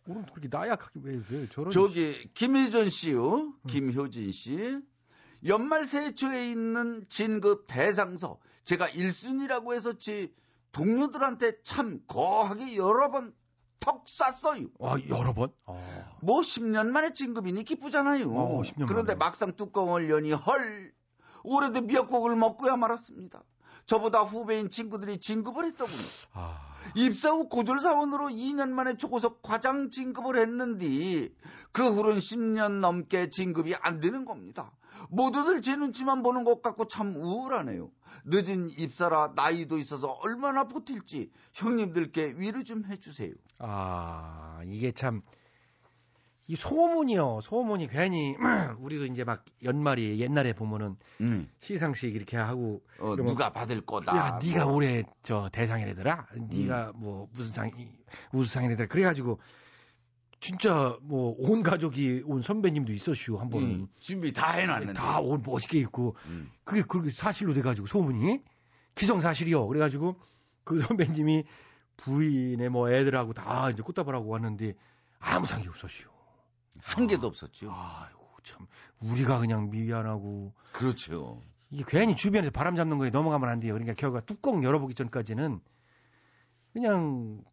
오늘 0.07 0.25
그렇게 0.25 0.47
나약하게 0.49 0.99
왜, 1.03 1.21
왜 1.29 1.47
저런 1.49 1.71
저기 1.71 2.29
김희준 2.33 2.89
씨요, 2.89 3.53
김효진 3.67 4.31
씨. 4.31 4.81
연말 5.45 5.85
세초에 5.85 6.49
있는 6.49 7.05
진급 7.07 7.65
대상서 7.67 8.39
제가 8.63 8.87
1순위라고 8.87 9.73
해서 9.73 9.97
제 9.97 10.33
동료들한테 10.71 11.61
참 11.63 11.99
거하게 12.07 12.75
여러 12.75 13.11
번 13.11 13.33
턱 13.79 14.05
쐈어요. 14.07 14.67
아 14.81 14.95
여러 15.09 15.33
번? 15.33 15.51
뭐 16.21 16.41
10년 16.41 16.87
만에 16.87 17.13
진급이니 17.13 17.63
기쁘잖아요. 17.63 18.29
어, 18.31 18.61
10년 18.61 18.87
그런데 18.87 19.13
만에. 19.13 19.15
막상 19.15 19.55
뚜껑을 19.55 20.09
여니 20.09 20.31
헐 20.31 20.93
올해도 21.43 21.81
미역국을 21.81 22.35
먹고야 22.35 22.75
말았습니다. 22.75 23.43
저보다 23.89 24.21
후배인 24.21 24.69
친구들이 24.69 25.17
진급을 25.17 25.65
했더군요. 25.65 26.03
아. 26.33 26.75
입사 26.95 27.31
후 27.31 27.49
고졸사원으로 27.49 28.27
2년 28.27 28.69
만에 28.69 28.93
초고속 28.93 29.41
과장 29.41 29.89
진급을 29.89 30.37
했는데 30.37 31.29
그 31.71 31.83
후로는 31.83 32.19
10년 32.19 32.81
넘게 32.81 33.31
진급이 33.31 33.73
안 33.81 33.99
되는 33.99 34.25
겁니다. 34.25 34.71
모두들 35.09 35.63
제 35.63 35.75
눈치만 35.75 36.21
보는 36.21 36.43
것 36.43 36.61
같고 36.61 36.85
참 36.85 37.15
우울하네요. 37.15 37.89
늦은 38.25 38.69
입사라 38.77 39.33
나이도 39.35 39.79
있어서 39.79 40.07
얼마나 40.21 40.65
버틸지 40.65 41.31
형님들께 41.53 42.35
위로 42.37 42.63
좀 42.63 42.85
해주세요. 42.85 43.33
아, 43.57 44.61
이게 44.67 44.91
참, 44.91 45.23
이 46.49 46.55
소문이요. 46.55 47.41
소문이 47.43 47.87
괜히, 47.89 48.35
우리도 48.81 49.05
이제 49.05 49.23
막 49.23 49.45
연말이 49.63 50.19
옛날에 50.19 50.53
보면은 50.53 50.95
시상식 51.59 52.15
이렇게 52.15 52.37
하고. 52.37 52.81
음. 52.99 53.05
어, 53.05 53.15
누가 53.15 53.53
받을 53.53 53.81
거다. 53.81 54.17
야, 54.17 54.39
네가 54.43 54.65
뭐. 54.65 54.73
올해 54.73 55.03
저 55.21 55.47
대상이래더라. 55.53 56.25
음. 56.37 56.47
네가 56.51 56.93
뭐 56.95 57.27
무슨 57.33 57.51
상, 57.51 57.71
우수상이래더라. 58.33 58.87
그래 58.87 59.03
가지고, 59.03 59.39
진짜 60.39 60.97
뭐 61.03 61.35
온 61.37 61.61
가족이 61.61 62.23
온 62.25 62.41
선배님도 62.41 62.93
있었슈, 62.93 63.35
한 63.37 63.51
번은. 63.51 63.67
음, 63.69 63.87
준비 63.99 64.33
다 64.33 64.53
해놨는데. 64.53 64.93
다 64.93 65.19
옷 65.21 65.43
멋있게 65.45 65.77
입고. 65.81 66.15
음. 66.25 66.49
그게 66.63 66.81
그렇게 66.81 67.11
사실로 67.11 67.53
돼가지고 67.53 67.85
소문이 67.85 68.41
기성사실이요. 68.95 69.67
그래가지고 69.67 70.15
그 70.63 70.79
선배님이 70.81 71.43
부인의 71.97 72.69
뭐 72.69 72.89
애들하고 72.89 73.33
다 73.33 73.69
이제 73.69 73.83
꽃다발하고 73.83 74.27
왔는데 74.29 74.73
아무 75.19 75.45
상이 75.45 75.67
없었슈. 75.67 76.07
한 76.79 77.07
개도 77.07 77.27
없었죠. 77.27 77.71
아이고 77.71 78.19
참 78.43 78.67
우리가 78.99 79.39
그냥 79.39 79.69
미안하고. 79.69 80.53
그렇죠. 80.71 81.41
이게 81.71 81.83
괜히 81.87 82.15
주변에서 82.15 82.51
바람 82.51 82.75
잡는 82.75 82.97
거에 82.97 83.09
넘어가면 83.09 83.49
안 83.49 83.59
돼요. 83.59 83.73
그러니까 83.73 83.93
결과 83.93 84.21
뚜껑 84.21 84.63
열어보기 84.63 84.95
전까지는 84.95 85.59
그냥 86.73 87.43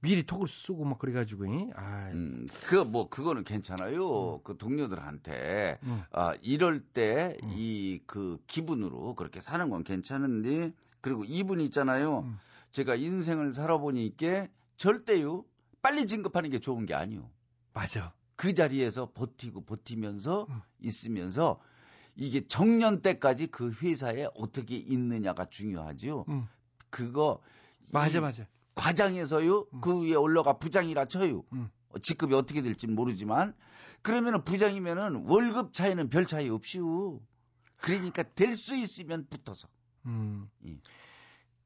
미리 0.00 0.22
톡을 0.22 0.46
쏘고 0.46 0.84
막 0.84 0.98
그래가지고 0.98 1.46
아 1.74 2.10
음, 2.12 2.46
그, 2.66 2.76
뭐, 2.76 3.08
그거는 3.08 3.44
괜찮아요. 3.44 4.40
그 4.42 4.56
동료들한테, 4.56 5.78
음. 5.82 6.02
아, 6.12 6.34
이럴 6.42 6.80
때, 6.80 7.36
이, 7.42 8.00
그, 8.06 8.38
기분으로 8.46 9.14
그렇게 9.14 9.40
사는 9.40 9.68
건 9.68 9.82
괜찮은데, 9.82 10.72
그리고 11.00 11.24
이분 11.24 11.60
있잖아요. 11.60 12.20
음. 12.20 12.38
제가 12.70 12.94
인생을 12.94 13.54
살아보니까 13.54 14.46
절대요, 14.76 15.44
빨리 15.82 16.06
진급하는 16.06 16.50
게 16.50 16.60
좋은 16.60 16.86
게 16.86 16.94
아니요. 16.94 17.28
맞아. 17.72 18.12
그 18.36 18.54
자리에서 18.54 19.10
버티고 19.12 19.64
버티면서 19.64 20.46
음. 20.48 20.60
있으면서, 20.80 21.58
이게 22.14 22.46
정년 22.46 23.02
때까지 23.02 23.48
그 23.48 23.72
회사에 23.82 24.26
어떻게 24.34 24.76
있느냐가 24.76 25.46
중요하죠. 25.50 26.24
음. 26.28 26.46
그거, 26.90 27.40
맞아 27.92 28.18
이 28.18 28.20
맞아. 28.22 28.46
과장에서요 28.74 29.66
그 29.80 30.02
위에 30.02 30.14
올라가 30.14 30.58
부장이라 30.58 31.06
쳐요. 31.06 31.44
음. 31.52 31.68
어, 31.90 31.98
직급이 31.98 32.34
어떻게 32.34 32.62
될지는 32.62 32.94
모르지만 32.94 33.54
그러면은 34.02 34.44
부장이면은 34.44 35.24
월급 35.26 35.72
차이는 35.74 36.08
별 36.08 36.26
차이 36.26 36.48
없이요. 36.48 37.20
그러니까 37.78 38.22
될 38.22 38.54
수 38.54 38.74
있으면 38.76 39.26
붙어서. 39.28 39.68
음. 40.06 40.48
예. 40.66 40.78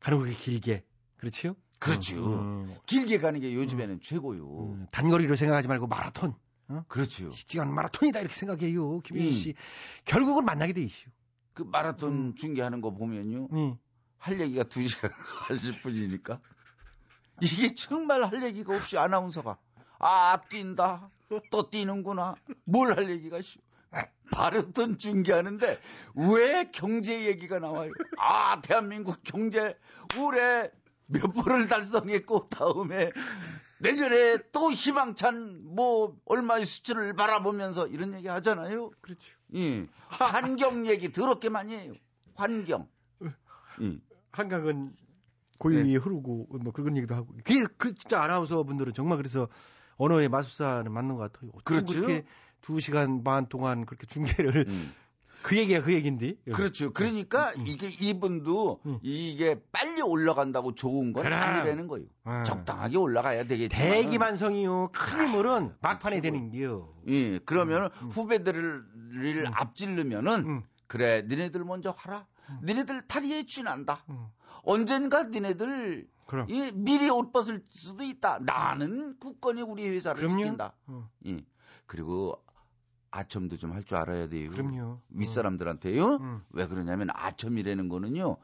가는 0.01 0.25
게 0.25 0.33
길게. 0.35 0.85
그렇지요? 1.17 1.55
그렇죠. 1.79 2.17
음. 2.41 2.75
길게 2.87 3.19
가는 3.19 3.41
게 3.41 3.55
요즘에는 3.55 4.01
최고요. 4.01 4.73
음, 4.73 4.87
단거리로 4.91 5.37
생각하지 5.37 5.69
말고 5.69 5.87
마라톤. 5.87 6.35
어? 6.71 6.85
그렇죠. 6.89 7.33
시간 7.33 7.73
마라톤이다 7.75 8.21
이렇게 8.21 8.35
생각해요. 8.35 9.01
김현수 9.01 9.29
음. 9.29 9.35
씨. 9.35 9.55
결국은 10.05 10.45
만나게 10.45 10.73
돼 10.73 10.83
있슈. 10.83 11.11
그 11.55 11.63
마라톤 11.63 12.37
중계하는 12.37 12.81
거 12.81 12.93
보면요. 12.93 13.49
음. 13.53 13.77
할 14.19 14.41
얘기가 14.41 14.65
2시간 14.65 15.13
40분이니까. 15.49 16.41
이게 17.43 17.75
정말 17.75 18.23
할 18.25 18.43
얘기가 18.43 18.75
없이 18.75 18.99
아나운서가 18.99 19.57
아 19.99 20.41
뛴다 20.49 21.11
또 21.51 21.71
뛰는구나 21.71 22.35
뭘 22.65 22.93
할 22.95 23.09
얘기가 23.11 23.39
있어 23.39 23.61
마라톤 24.31 24.99
중계하는데 24.99 25.79
왜 26.17 26.71
경제 26.71 27.25
얘기가 27.27 27.59
나와요 27.59 27.93
아 28.19 28.61
대한민국 28.61 29.21
경제 29.23 29.75
올해 30.19 30.71
몇 31.07 31.33
프를 31.33 31.67
달성했고 31.67 32.51
다음에 32.51 33.11
내년에 33.81 34.39
또 34.53 34.71
희망찬 34.71 35.75
뭐 35.75 36.17
얼마의 36.25 36.67
수치를 36.67 37.15
바라보면서 37.15 37.87
이런 37.89 38.15
얘기 38.15 38.29
하잖아요 38.29 38.91
그렇죠. 39.01 39.35
예 39.55 39.87
환경 40.09 40.87
얘기 40.87 41.13
더럽게 41.13 41.49
많이 41.49 41.75
해요 41.75 41.95
환경 42.35 42.89
예. 43.83 43.99
한강은 44.33 44.95
고유이 45.59 45.93
네. 45.93 45.97
흐르고 45.97 46.47
뭐 46.63 46.73
그런 46.73 46.97
얘기도 46.97 47.15
하고. 47.15 47.35
그게 47.45 47.67
그 47.77 47.95
진짜 47.95 48.23
아나운서 48.23 48.63
분들은 48.63 48.95
정말 48.95 49.19
그래서 49.19 49.49
언어의 49.97 50.29
마술사는 50.29 50.91
맞는 50.91 51.17
것 51.17 51.33
같아요. 51.33 51.51
그렇죠. 51.65 51.95
그렇게 51.95 52.25
두 52.63 52.81
시간 52.81 53.23
반 53.23 53.47
동안 53.47 53.85
그렇게 53.85 54.07
중계를 54.07 54.65
음. 54.69 54.95
그 55.43 55.57
얘기가 55.57 55.83
그 55.83 55.93
얘기인데. 55.93 56.35
그렇죠. 56.53 56.93
그러니까 56.93 57.53
이게 57.67 57.89
이분도 57.89 58.81
이게 59.03 59.61
빨리 59.73 60.03
올라간다고 60.03 60.75
좋은 60.75 61.13
건 61.13 61.23
그럼. 61.25 61.39
아니라는 61.39 61.87
거예요. 61.89 62.07
아. 62.25 62.43
적당하게 62.43 62.99
올라가야 62.99 63.45
되겠지만. 63.45 63.91
대기만성이요. 63.93 64.91
큰 64.93 65.25
인물은 65.27 65.75
막판에 65.81 66.21
되는 66.21 66.51
게요. 66.51 66.93
예, 67.09 67.39
그러면 67.41 67.87
후배들을 68.11 68.85
앞질르면은 69.53 70.63
그래, 70.87 71.23
니네들 71.29 71.65
먼저 71.65 71.95
하라. 71.97 72.27
니네들 72.65 73.03
다리에 73.09 73.47
쥐난다. 73.47 74.05
언젠가 74.63 75.25
니네들 75.25 76.09
그럼. 76.27 76.47
예, 76.51 76.71
미리 76.73 77.09
옷 77.11 77.33
벗을 77.33 77.65
수도 77.71 78.05
있다. 78.05 78.39
나는 78.43 79.17
굳건히 79.19 79.63
우리 79.63 79.89
회사를 79.89 80.21
그럼요. 80.21 80.43
지킨다. 80.45 80.75
어. 80.87 81.09
예. 81.27 81.45
그리고 81.87 82.41
아첨도 83.11 83.57
좀 83.59 83.73
할 83.73 83.85
줄 83.85 83.97
알아야 83.97 84.29
돼요. 84.29 84.51
그럼요. 84.51 85.01
윗사람들한테요. 85.11 86.17
음. 86.17 86.43
왜 86.51 86.67
그러냐면 86.67 87.09
아첨이라는 87.13 87.89
거는요. 87.89 88.37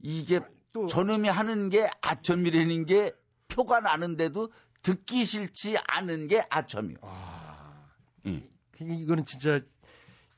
이게 0.00 0.40
저놈이 0.88 1.28
하는 1.28 1.68
게 1.70 1.88
아첨이라는 2.02 2.86
게 2.86 3.12
표가 3.48 3.80
나는데도 3.80 4.50
듣기 4.82 5.24
싫지 5.24 5.76
않은 5.86 6.26
게 6.26 6.44
아첨이요. 6.50 6.98
예. 8.26 8.42
이거는 8.80 9.24
진짜 9.26 9.60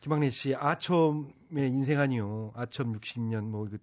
김학래 0.00 0.28
씨 0.30 0.54
아첨의 0.54 1.32
인생 1.70 1.98
아니요. 1.98 2.52
아첨 2.54 2.92
60년 2.92 3.44
뭐 3.44 3.66
이거 3.66 3.78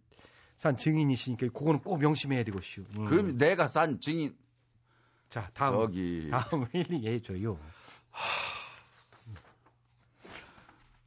산 0.56 0.78
증인이시니까 0.78 1.48
그거는 1.48 1.80
꼭 1.80 1.98
명심해야 1.98 2.44
되고시오. 2.44 2.84
음. 3.00 3.06
그럼 3.06 3.38
내가 3.38 3.68
싼 3.68 4.00
증인. 4.00 4.36
자 5.30 5.50
다음 5.56 5.82
여기 5.82 6.30
다음 6.30 6.68
힐링 6.72 7.04
해줘요. 7.06 7.58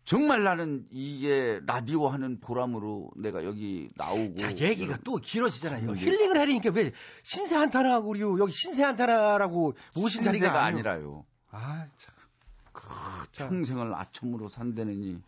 정말 0.06 0.44
나는 0.44 0.86
이게 0.92 1.60
라디오 1.66 2.06
하는 2.06 2.38
보람으로 2.38 3.10
내가 3.16 3.44
여기 3.44 3.90
나오고. 3.96 4.36
자 4.36 4.56
얘기가 4.56 4.98
또 5.04 5.16
길어지잖아요. 5.16 5.90
음, 5.90 5.96
힐링을 5.96 6.38
하려니까 6.38 6.70
왜 6.70 6.92
신세 7.24 7.56
한탄하고 7.56 8.08
그리고 8.08 8.38
여기 8.38 8.52
신세 8.52 8.84
한탄하라고 8.84 9.74
모신 9.96 10.22
자리가. 10.22 10.64
아니라요. 10.64 11.26
아 11.50 11.86
참. 13.32 13.50
평생을 13.50 13.94
아첨으로 13.94 14.48
산다느니 14.48 15.20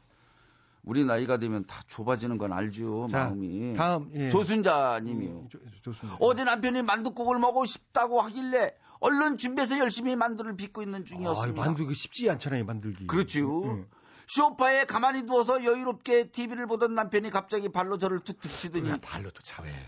우리 0.85 1.05
나이가 1.05 1.39
되면 1.39 1.65
다 1.67 1.83
좁아지는 1.89 2.39
건 2.39 2.53
알죠 2.53 3.09
자, 3.11 3.25
마음이. 3.25 3.75
다음, 3.75 4.11
예. 4.15 4.31
조순자님이요. 4.31 5.49
좋습니다. 5.83 6.19
어제 6.21 6.45
남편이 6.45 6.83
만두국을 6.83 7.41
먹고 7.41 7.67
싶다고 7.67 8.21
하길래 8.21 8.75
얼른 9.01 9.39
준비해서 9.39 9.79
열심히 9.81 10.15
만두를 10.15 10.57
빚고 10.57 10.83
있는 10.83 11.01
아, 11.01 11.05
중이었습니다. 11.05 11.61
만들기 11.63 11.95
쉽지 11.95 12.31
않잖아요 12.31 12.65
만들기. 12.65 13.07
그렇지요. 13.09 13.65
응. 13.65 13.87
소파에 14.29 14.85
가만히 14.85 15.23
누워서 15.23 15.65
여유롭게 15.65 16.31
TV를 16.31 16.67
보던 16.67 16.95
남편이 16.95 17.31
갑자기 17.31 17.71
발로 17.71 17.99
저를 17.99 18.21
툭툭 18.21 18.53
치더니 18.53 19.01
발로 19.01 19.31
또 19.31 19.43
차왜 19.43 19.87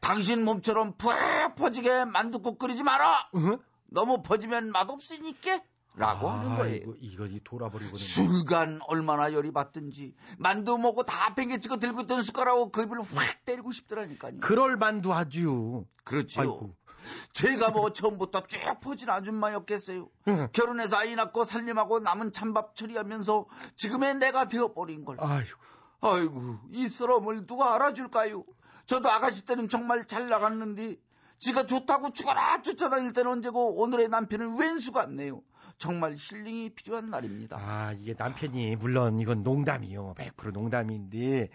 당신 0.00 0.44
몸처럼 0.44 0.96
푹 0.96 1.12
퍼지게 1.56 2.04
만두국 2.06 2.58
끓이지 2.58 2.82
마라. 2.84 3.28
너무 3.86 4.22
퍼지면 4.22 4.70
맛없으니까. 4.70 5.60
라고 5.98 6.28
하는 6.28 6.56
거예요. 6.56 6.74
이거, 6.74 6.94
이거 7.00 7.26
이 7.26 7.40
돌아버리고. 7.42 7.94
순간 7.94 8.80
얼마나 8.86 9.32
열이 9.32 9.50
받든지 9.52 10.14
만두 10.38 10.76
먹고 10.76 11.04
다 11.04 11.34
팽개치고 11.34 11.78
들고 11.78 12.02
있던 12.02 12.22
숟가락으로 12.22 12.70
그 12.70 12.82
입을 12.82 13.00
확 13.00 13.44
때리고 13.46 13.72
싶더라니까요. 13.72 14.40
그럴 14.40 14.76
만두 14.76 15.14
아주. 15.14 15.86
그렇지요. 16.04 16.42
아이고. 16.42 16.76
제가 17.32 17.70
뭐 17.70 17.90
처음부터 17.90 18.46
쭉 18.46 18.58
퍼진 18.80 19.10
아줌마였겠어요. 19.10 20.08
결혼해서 20.52 20.96
아이 20.96 21.14
낳고 21.14 21.44
살림하고 21.44 22.00
남은 22.00 22.32
찬밥 22.32 22.76
처리하면서 22.76 23.46
지금의 23.76 24.16
내가 24.16 24.48
되어버린 24.48 25.04
걸. 25.04 25.16
아이고. 25.20 25.58
아이고, 26.00 26.58
이 26.72 26.86
서러움을 26.86 27.46
누가 27.46 27.74
알아줄까요? 27.74 28.44
저도 28.86 29.10
아가씨 29.10 29.44
때는 29.46 29.68
정말 29.68 30.06
잘 30.06 30.28
나갔는데 30.28 30.96
지가 31.38 31.66
좋다고 31.66 32.10
죽어라 32.12 32.62
쫓아다닐 32.62 33.12
때는 33.12 33.30
언제고 33.30 33.80
오늘의 33.82 34.08
남편은 34.08 34.58
왼수 34.58 34.92
같네요. 34.92 35.42
정말 35.78 36.14
힐링이 36.16 36.70
필요한 36.70 37.10
날입니다. 37.10 37.58
아 37.58 37.92
이게 37.92 38.14
남편이 38.16 38.76
물론 38.76 39.20
이건 39.20 39.42
농담이요. 39.42 40.14
100% 40.16 40.52
농담인데 40.52 41.50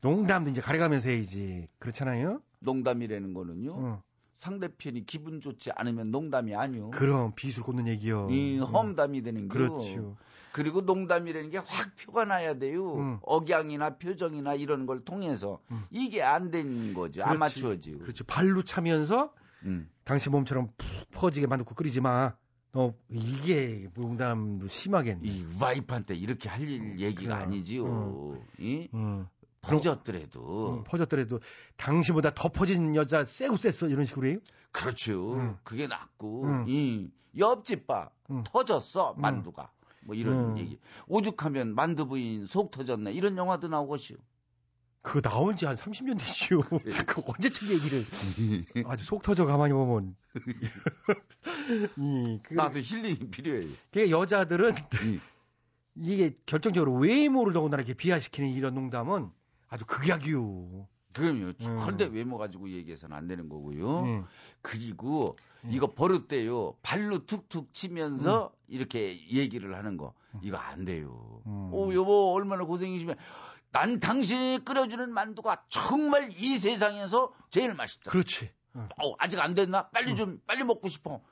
농담도 0.00 0.50
이제 0.50 0.60
가려가면서 0.60 1.10
해야지. 1.10 1.66
그렇잖아요. 1.78 2.40
농담이라는 2.60 3.34
거는요. 3.34 3.72
어. 3.74 4.02
상대편이 4.36 5.06
기분 5.06 5.40
좋지 5.40 5.70
않으면 5.74 6.10
농담이 6.10 6.54
아니요. 6.54 6.90
그럼 6.90 7.32
비술 7.34 7.62
꽂는 7.64 7.88
얘기요. 7.88 8.28
이 8.30 8.58
음. 8.58 8.62
험담이 8.64 9.22
되는 9.22 9.48
거요. 9.48 9.68
그렇죠. 9.70 10.16
그리고 10.52 10.80
농담이라는 10.80 11.50
게 11.50 11.58
확 11.58 11.96
표가 12.00 12.24
나야 12.24 12.54
돼요. 12.54 12.94
음. 12.96 13.18
억양이나 13.22 13.96
표정이나 13.98 14.54
이런 14.54 14.86
걸 14.86 15.04
통해서 15.04 15.60
이게 15.90 16.22
안 16.22 16.50
되는 16.50 16.94
거죠. 16.94 17.20
그렇지. 17.22 17.22
아마추어지요. 17.22 17.98
그렇죠. 17.98 18.24
발로 18.24 18.62
차면서 18.62 19.32
음. 19.64 19.88
당신 20.04 20.32
몸처럼 20.32 20.68
푹 20.78 21.10
퍼지게 21.10 21.46
만들고 21.46 21.74
끓이지 21.74 22.00
마. 22.00 22.34
너 22.72 22.92
이게 23.10 23.88
농담도 23.94 24.68
심하겠네. 24.68 25.26
이 25.26 25.46
와이프한테 25.60 26.14
이렇게 26.14 26.48
할 26.50 26.62
일 26.68 27.00
얘기가 27.00 27.34
그래. 27.36 27.44
아니지요. 27.44 28.38
이? 28.58 28.88
음. 29.68 29.76
퍼졌더라도. 29.76 30.70
음, 30.78 30.84
퍼졌더라도 30.84 31.40
당신보다 31.76 32.34
더 32.34 32.48
퍼진 32.48 32.94
여자 32.94 33.24
쎄고 33.24 33.56
쎄어 33.56 33.88
이런 33.88 34.04
식으로 34.04 34.28
해요? 34.28 34.38
그렇죠. 34.72 35.34
음. 35.34 35.56
그게 35.64 35.86
낫고 35.86 36.44
음. 36.44 36.64
이 36.68 37.10
옆집 37.36 37.86
봐 37.86 38.10
터졌어 38.44 39.14
만두가 39.14 39.70
뭐 40.04 40.14
이런 40.14 40.50
음. 40.52 40.58
얘기. 40.58 40.78
오죽하면 41.08 41.74
만두 41.74 42.06
부인 42.06 42.46
속 42.46 42.70
터졌네 42.70 43.12
이런 43.12 43.36
영화도 43.36 43.68
나오고시오. 43.68 44.16
그거 45.02 45.20
나온 45.20 45.56
지 45.56 45.66
한 45.66 45.76
30년 45.76 46.18
됐지요. 46.18 46.60
그 47.06 47.22
언제쯤 47.24 47.68
얘기를 47.70 48.04
아주 48.90 49.04
속 49.04 49.22
터져 49.22 49.46
가만히 49.46 49.72
보면. 49.72 50.16
이, 51.96 52.40
그, 52.42 52.54
나도 52.54 52.80
힐링이 52.80 53.30
필요해요. 53.30 53.70
그 53.92 54.10
여자들은 54.10 54.74
이게 55.94 56.36
결정적으로 56.44 56.92
외모를 56.94 57.52
더군다나 57.52 57.82
이렇게 57.82 57.94
비하시키는 57.94 58.50
이런 58.50 58.74
농담은 58.74 59.30
아주 59.68 59.84
극약이요. 59.86 60.86
그럼요. 61.12 61.52
절대 61.54 62.04
외모 62.04 62.36
가지고 62.36 62.68
얘기해서는 62.70 63.16
안 63.16 63.26
되는 63.26 63.48
거고요. 63.48 64.00
음. 64.02 64.24
그리고 64.60 65.36
이거 65.70 65.92
버릇돼요. 65.94 66.76
발로 66.82 67.24
툭툭 67.24 67.72
치면서 67.72 68.52
음. 68.52 68.56
이렇게 68.68 69.26
얘기를 69.30 69.74
하는 69.76 69.96
거. 69.96 70.12
이거 70.42 70.58
안 70.58 70.84
돼요. 70.84 71.40
음. 71.46 71.72
오, 71.72 71.94
여보, 71.94 72.34
얼마나 72.34 72.64
고생이시면. 72.64 73.16
난 73.72 73.98
당신이 73.98 74.60
끓여주는 74.64 75.10
만두가 75.12 75.64
정말 75.68 76.28
이 76.30 76.58
세상에서 76.58 77.32
제일 77.50 77.74
맛있다. 77.74 78.10
그렇지. 78.10 78.50
어, 78.74 79.14
아직 79.18 79.40
안 79.40 79.54
됐나? 79.54 79.88
빨리 79.88 80.14
좀, 80.14 80.40
빨리 80.46 80.64
먹고 80.64 80.88
싶어. 80.88 81.22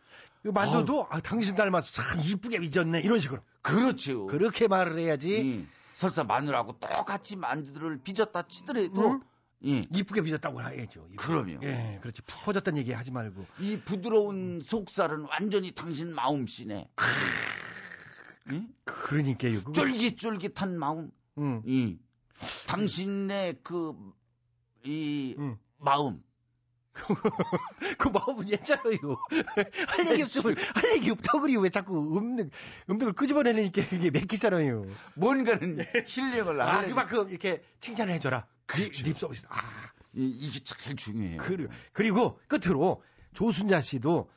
이 0.46 0.48
만두도 0.48 1.06
아, 1.10 1.20
당신 1.20 1.54
닮아서 1.54 1.92
참 1.92 2.20
이쁘게 2.20 2.58
빚었네 2.58 3.00
이런 3.00 3.18
식으로. 3.20 3.40
그렇지요. 3.62 4.26
그렇게 4.26 4.68
말을 4.68 4.98
해야지. 4.98 5.66
설사 5.94 6.24
마누라하고 6.24 6.78
똑같이 6.78 7.36
만두를 7.36 7.98
빚었다 8.02 8.42
치더라도 8.42 9.12
응? 9.12 9.20
예. 9.66 9.86
이쁘게 9.94 10.20
빚었다고 10.22 10.60
해야죠. 10.60 11.06
이쁘게. 11.12 11.16
그럼요. 11.16 11.58
예, 11.62 11.98
그렇지. 12.02 12.20
푹 12.22 12.42
퍼졌다는 12.44 12.78
얘기 12.78 12.92
하지 12.92 13.10
말고. 13.10 13.46
이 13.60 13.80
부드러운 13.80 14.60
속살은 14.60 15.22
완전히 15.30 15.72
당신 15.72 16.14
마음씨네. 16.14 16.90
응? 18.50 18.68
그러니까요. 18.84 19.58
그거- 19.60 19.72
쫄깃쫄깃한 19.72 20.78
마음. 20.78 21.10
응. 21.38 21.62
이 21.64 21.98
당신의 22.66 23.60
그, 23.62 23.94
이, 24.84 25.34
마음. 25.78 26.22
그 27.98 28.08
마음은 28.08 28.48
예잖아요. 28.48 28.98
할 29.88 30.10
얘기 30.12 30.22
없으면 30.22 30.56
할 30.74 30.94
얘기 30.94 31.10
없다고 31.10 31.40
그리고 31.40 31.62
왜 31.62 31.68
자꾸 31.68 32.16
음능 32.16 32.50
음능을 32.88 33.12
끄집어내니까 33.14 33.88
그게 33.88 34.10
맥히잖아요. 34.10 34.86
뭔가는 35.16 35.78
힐링을 36.06 36.60
아, 36.60 36.82
하려니- 36.82 36.88
그만큼 36.88 37.28
이렇게 37.28 37.62
칭찬을 37.80 38.14
해줘라. 38.14 38.46
립 39.04 39.18
서비스. 39.18 39.46
아, 39.50 39.60
이, 40.14 40.26
이게 40.28 40.60
제일 40.64 40.96
중요해요. 40.96 41.38
그리고, 41.38 41.72
그리고 41.92 42.40
끝으로 42.48 43.02
조순자 43.34 43.80
씨도 43.80 44.30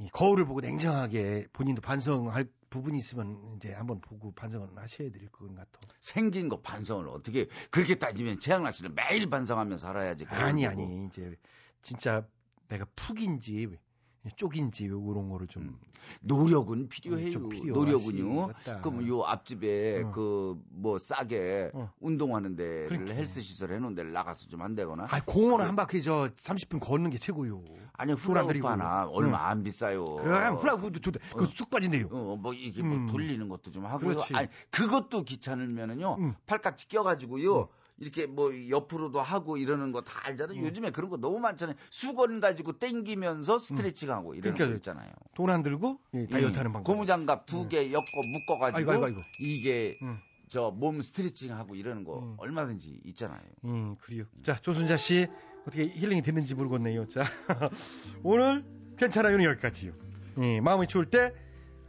이 0.00 0.08
거울을 0.12 0.44
보고 0.44 0.60
냉정하게 0.60 1.48
본인도 1.52 1.80
반성할 1.82 2.46
부분이 2.70 2.98
있으면 2.98 3.54
이제 3.56 3.72
한번 3.72 4.00
보고 4.00 4.30
반성을 4.32 4.68
하셔야 4.76 5.10
될 5.10 5.26
것 5.32 5.48
같아. 5.56 5.70
생긴 6.00 6.48
거 6.50 6.60
반성을 6.60 7.08
어떻게 7.08 7.48
그렇게 7.70 7.94
따지면 7.96 8.38
최양락 8.38 8.74
씨는 8.74 8.94
매일 8.94 9.28
반성하며 9.30 9.78
살아야지. 9.78 10.26
아니. 10.28 10.66
아니 10.66 11.06
이제 11.06 11.34
진짜 11.88 12.22
내가 12.68 12.84
푹인지 12.94 13.78
쪽인지 14.36 14.88
요런 14.88 15.30
거를 15.30 15.46
좀 15.46 15.78
노력은 16.20 16.88
필요해요. 16.90 17.30
좀 17.30 17.48
필요하시 17.48 17.72
노력은요. 17.72 18.52
그럼 18.82 19.08
요 19.08 19.22
앞집에 19.22 20.02
어. 20.02 20.10
그뭐 20.10 20.98
싸게 20.98 21.70
어. 21.72 21.90
운동하는 22.00 22.54
데를 22.54 22.88
그러니까. 22.88 23.14
헬스 23.14 23.40
시설 23.40 23.72
해놓은 23.72 23.94
데를 23.94 24.12
나가서 24.12 24.48
좀 24.48 24.60
한다거나. 24.60 25.06
아 25.08 25.20
공원 25.24 25.62
한 25.62 25.76
바퀴 25.76 26.02
저 26.02 26.26
30분 26.36 26.78
걷는 26.80 27.08
게 27.08 27.16
최고요. 27.16 27.64
아니 27.94 28.14
들이고. 28.14 28.68
하나 28.68 29.06
얼마 29.08 29.38
응. 29.38 29.46
안 29.46 29.62
비싸요. 29.62 30.04
그래 30.04 30.48
훌라후프도 30.48 31.00
좋다. 31.00 31.20
그거 31.30 31.46
쑥 31.46 31.70
빠진대요. 31.70 32.08
어, 32.10 32.36
뭐 32.36 32.52
이게 32.52 32.82
음. 32.82 32.88
뭐 33.04 33.12
돌리는 33.12 33.48
것도 33.48 33.70
좀 33.70 33.86
하고요. 33.86 34.10
그렇지. 34.14 34.34
아니 34.36 34.48
그것도 34.70 35.22
귀찮으면은요 35.22 36.34
팔깍지 36.46 36.88
껴가지고요. 36.88 37.68
이렇게 38.00 38.26
뭐 38.26 38.50
옆으로도 38.70 39.20
하고 39.20 39.56
이러는 39.56 39.92
거 39.92 40.00
다 40.02 40.20
알잖아요. 40.26 40.60
요즘에 40.62 40.90
그런 40.90 41.10
거 41.10 41.16
너무 41.16 41.38
많잖아요. 41.40 41.76
수건 41.90 42.40
가지고 42.40 42.72
땡기면서 42.78 43.58
스트레칭하고 43.58 44.34
이러는 44.34 44.54
그러니까 44.56 44.66
거 44.72 44.76
있잖아요. 44.76 45.10
돈 45.34 45.50
안 45.50 45.62
들고 45.62 45.98
예, 46.14 46.26
다이어트 46.26 46.56
하는 46.56 46.72
방법. 46.72 46.84
고무장갑 46.92 47.46
두 47.46 47.68
개 47.68 47.92
엮고 47.92 48.04
묶어 48.48 48.58
가지고 48.60 48.78
아이고, 48.78 48.92
아이고, 48.92 49.04
아이고. 49.06 49.20
이게 49.40 49.96
음. 50.02 50.18
저몸 50.48 51.02
스트레칭하고 51.02 51.74
이러는 51.74 52.04
거 52.04 52.34
얼마든지 52.38 53.00
있잖아요. 53.04 53.40
음, 53.64 53.96
그래요. 54.00 54.24
자, 54.42 54.56
조순자 54.56 54.96
씨 54.96 55.26
어떻게 55.62 55.84
힐링이 55.88 56.22
됐는지 56.22 56.54
모르겠네요. 56.54 57.06
자, 57.08 57.24
오늘 58.22 58.64
괜찮아요는 58.96 59.44
여기까지요. 59.44 59.92
예, 60.42 60.60
마음이 60.60 60.86
추울 60.86 61.04
때 61.10 61.34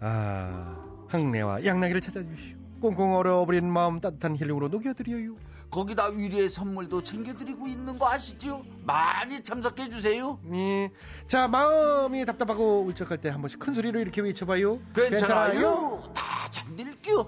아, 0.02 1.06
항내와 1.08 1.64
양나기를 1.66 2.02
찾아주시오. 2.02 2.59
꽁꽁 2.80 3.16
얼어버린 3.16 3.70
마음 3.72 4.00
따뜻한 4.02 4.36
힐링으로 4.38 4.68
녹여드려요. 4.70 5.36
거기다 5.72 6.08
위례 6.08 6.48
선물도 6.50 7.04
챙겨드리고 7.04 7.68
있는 7.68 7.98
거 8.00 8.10
아시죠? 8.10 8.64
많이 8.86 9.42
참석해 9.42 9.90
주세요. 9.90 10.40
네. 10.44 10.92
자, 11.28 11.48
마음이 11.48 12.26
답답하고 12.26 12.82
울적할 12.84 13.20
때 13.20 13.30
한 13.30 13.42
번씩 13.42 13.60
큰 13.60 13.74
소리로 13.76 14.00
이렇게 14.00 14.22
외쳐봐요. 14.22 14.80
괜찮아요. 14.96 16.12
다 16.16 16.50
잠들게요. 16.50 17.26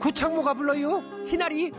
구창모가 0.00 0.54
불러요. 0.54 0.98
희나리. 1.26 1.72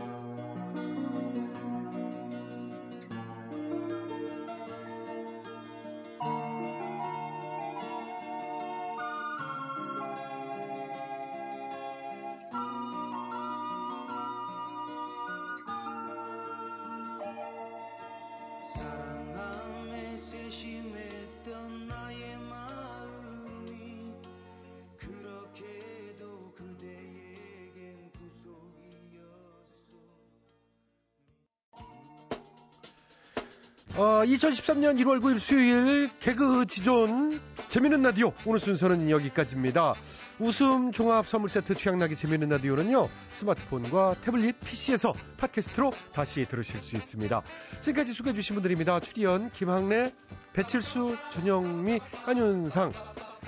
2013년 34.40 34.98
1월 35.00 35.20
9일 35.20 35.38
수요일 35.38 36.10
개그 36.18 36.64
지존 36.64 37.42
재미있는 37.68 38.02
라디오 38.02 38.32
오늘 38.46 38.58
순서는 38.58 39.10
여기까지입니다. 39.10 39.94
웃음 40.38 40.92
종합 40.92 41.28
선물 41.28 41.50
세트 41.50 41.74
취향나게 41.74 42.14
재미있는 42.14 42.48
라디오는요 42.48 43.10
스마트폰과 43.32 44.16
태블릿 44.22 44.60
PC에서 44.60 45.12
팟캐스트로 45.36 45.92
다시 46.14 46.46
들으실 46.46 46.80
수 46.80 46.96
있습니다. 46.96 47.42
지금까지 47.80 48.14
소개해 48.14 48.34
주신 48.34 48.54
분들입니다. 48.56 49.00
출연 49.00 49.50
김학래, 49.50 50.14
배칠수, 50.54 51.18
전영미, 51.32 52.00
안윤상, 52.24 52.94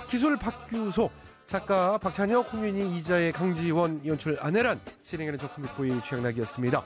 기술 0.09 0.37
박규소, 0.37 1.09
작가 1.47 1.97
박찬혁, 1.97 2.53
홍윤희, 2.53 2.95
이자의 2.97 3.31
강지원, 3.31 4.05
연출 4.05 4.37
안혜란, 4.39 4.79
진행하는 5.01 5.39
저 5.39 5.49
코믹보이 5.49 6.03
취향나기였습니다. 6.03 6.83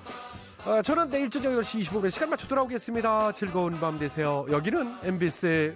아, 0.65 0.81
저는 0.81 1.09
내일 1.09 1.29
저녁 1.29 1.51
10시 1.53 1.81
25분에 1.81 2.11
시간 2.11 2.29
맞춰 2.29 2.47
돌아오겠습니다. 2.47 3.31
즐거운 3.33 3.79
밤 3.79 3.99
되세요. 3.99 4.45
여기는 4.49 4.97
MBC 5.03 5.75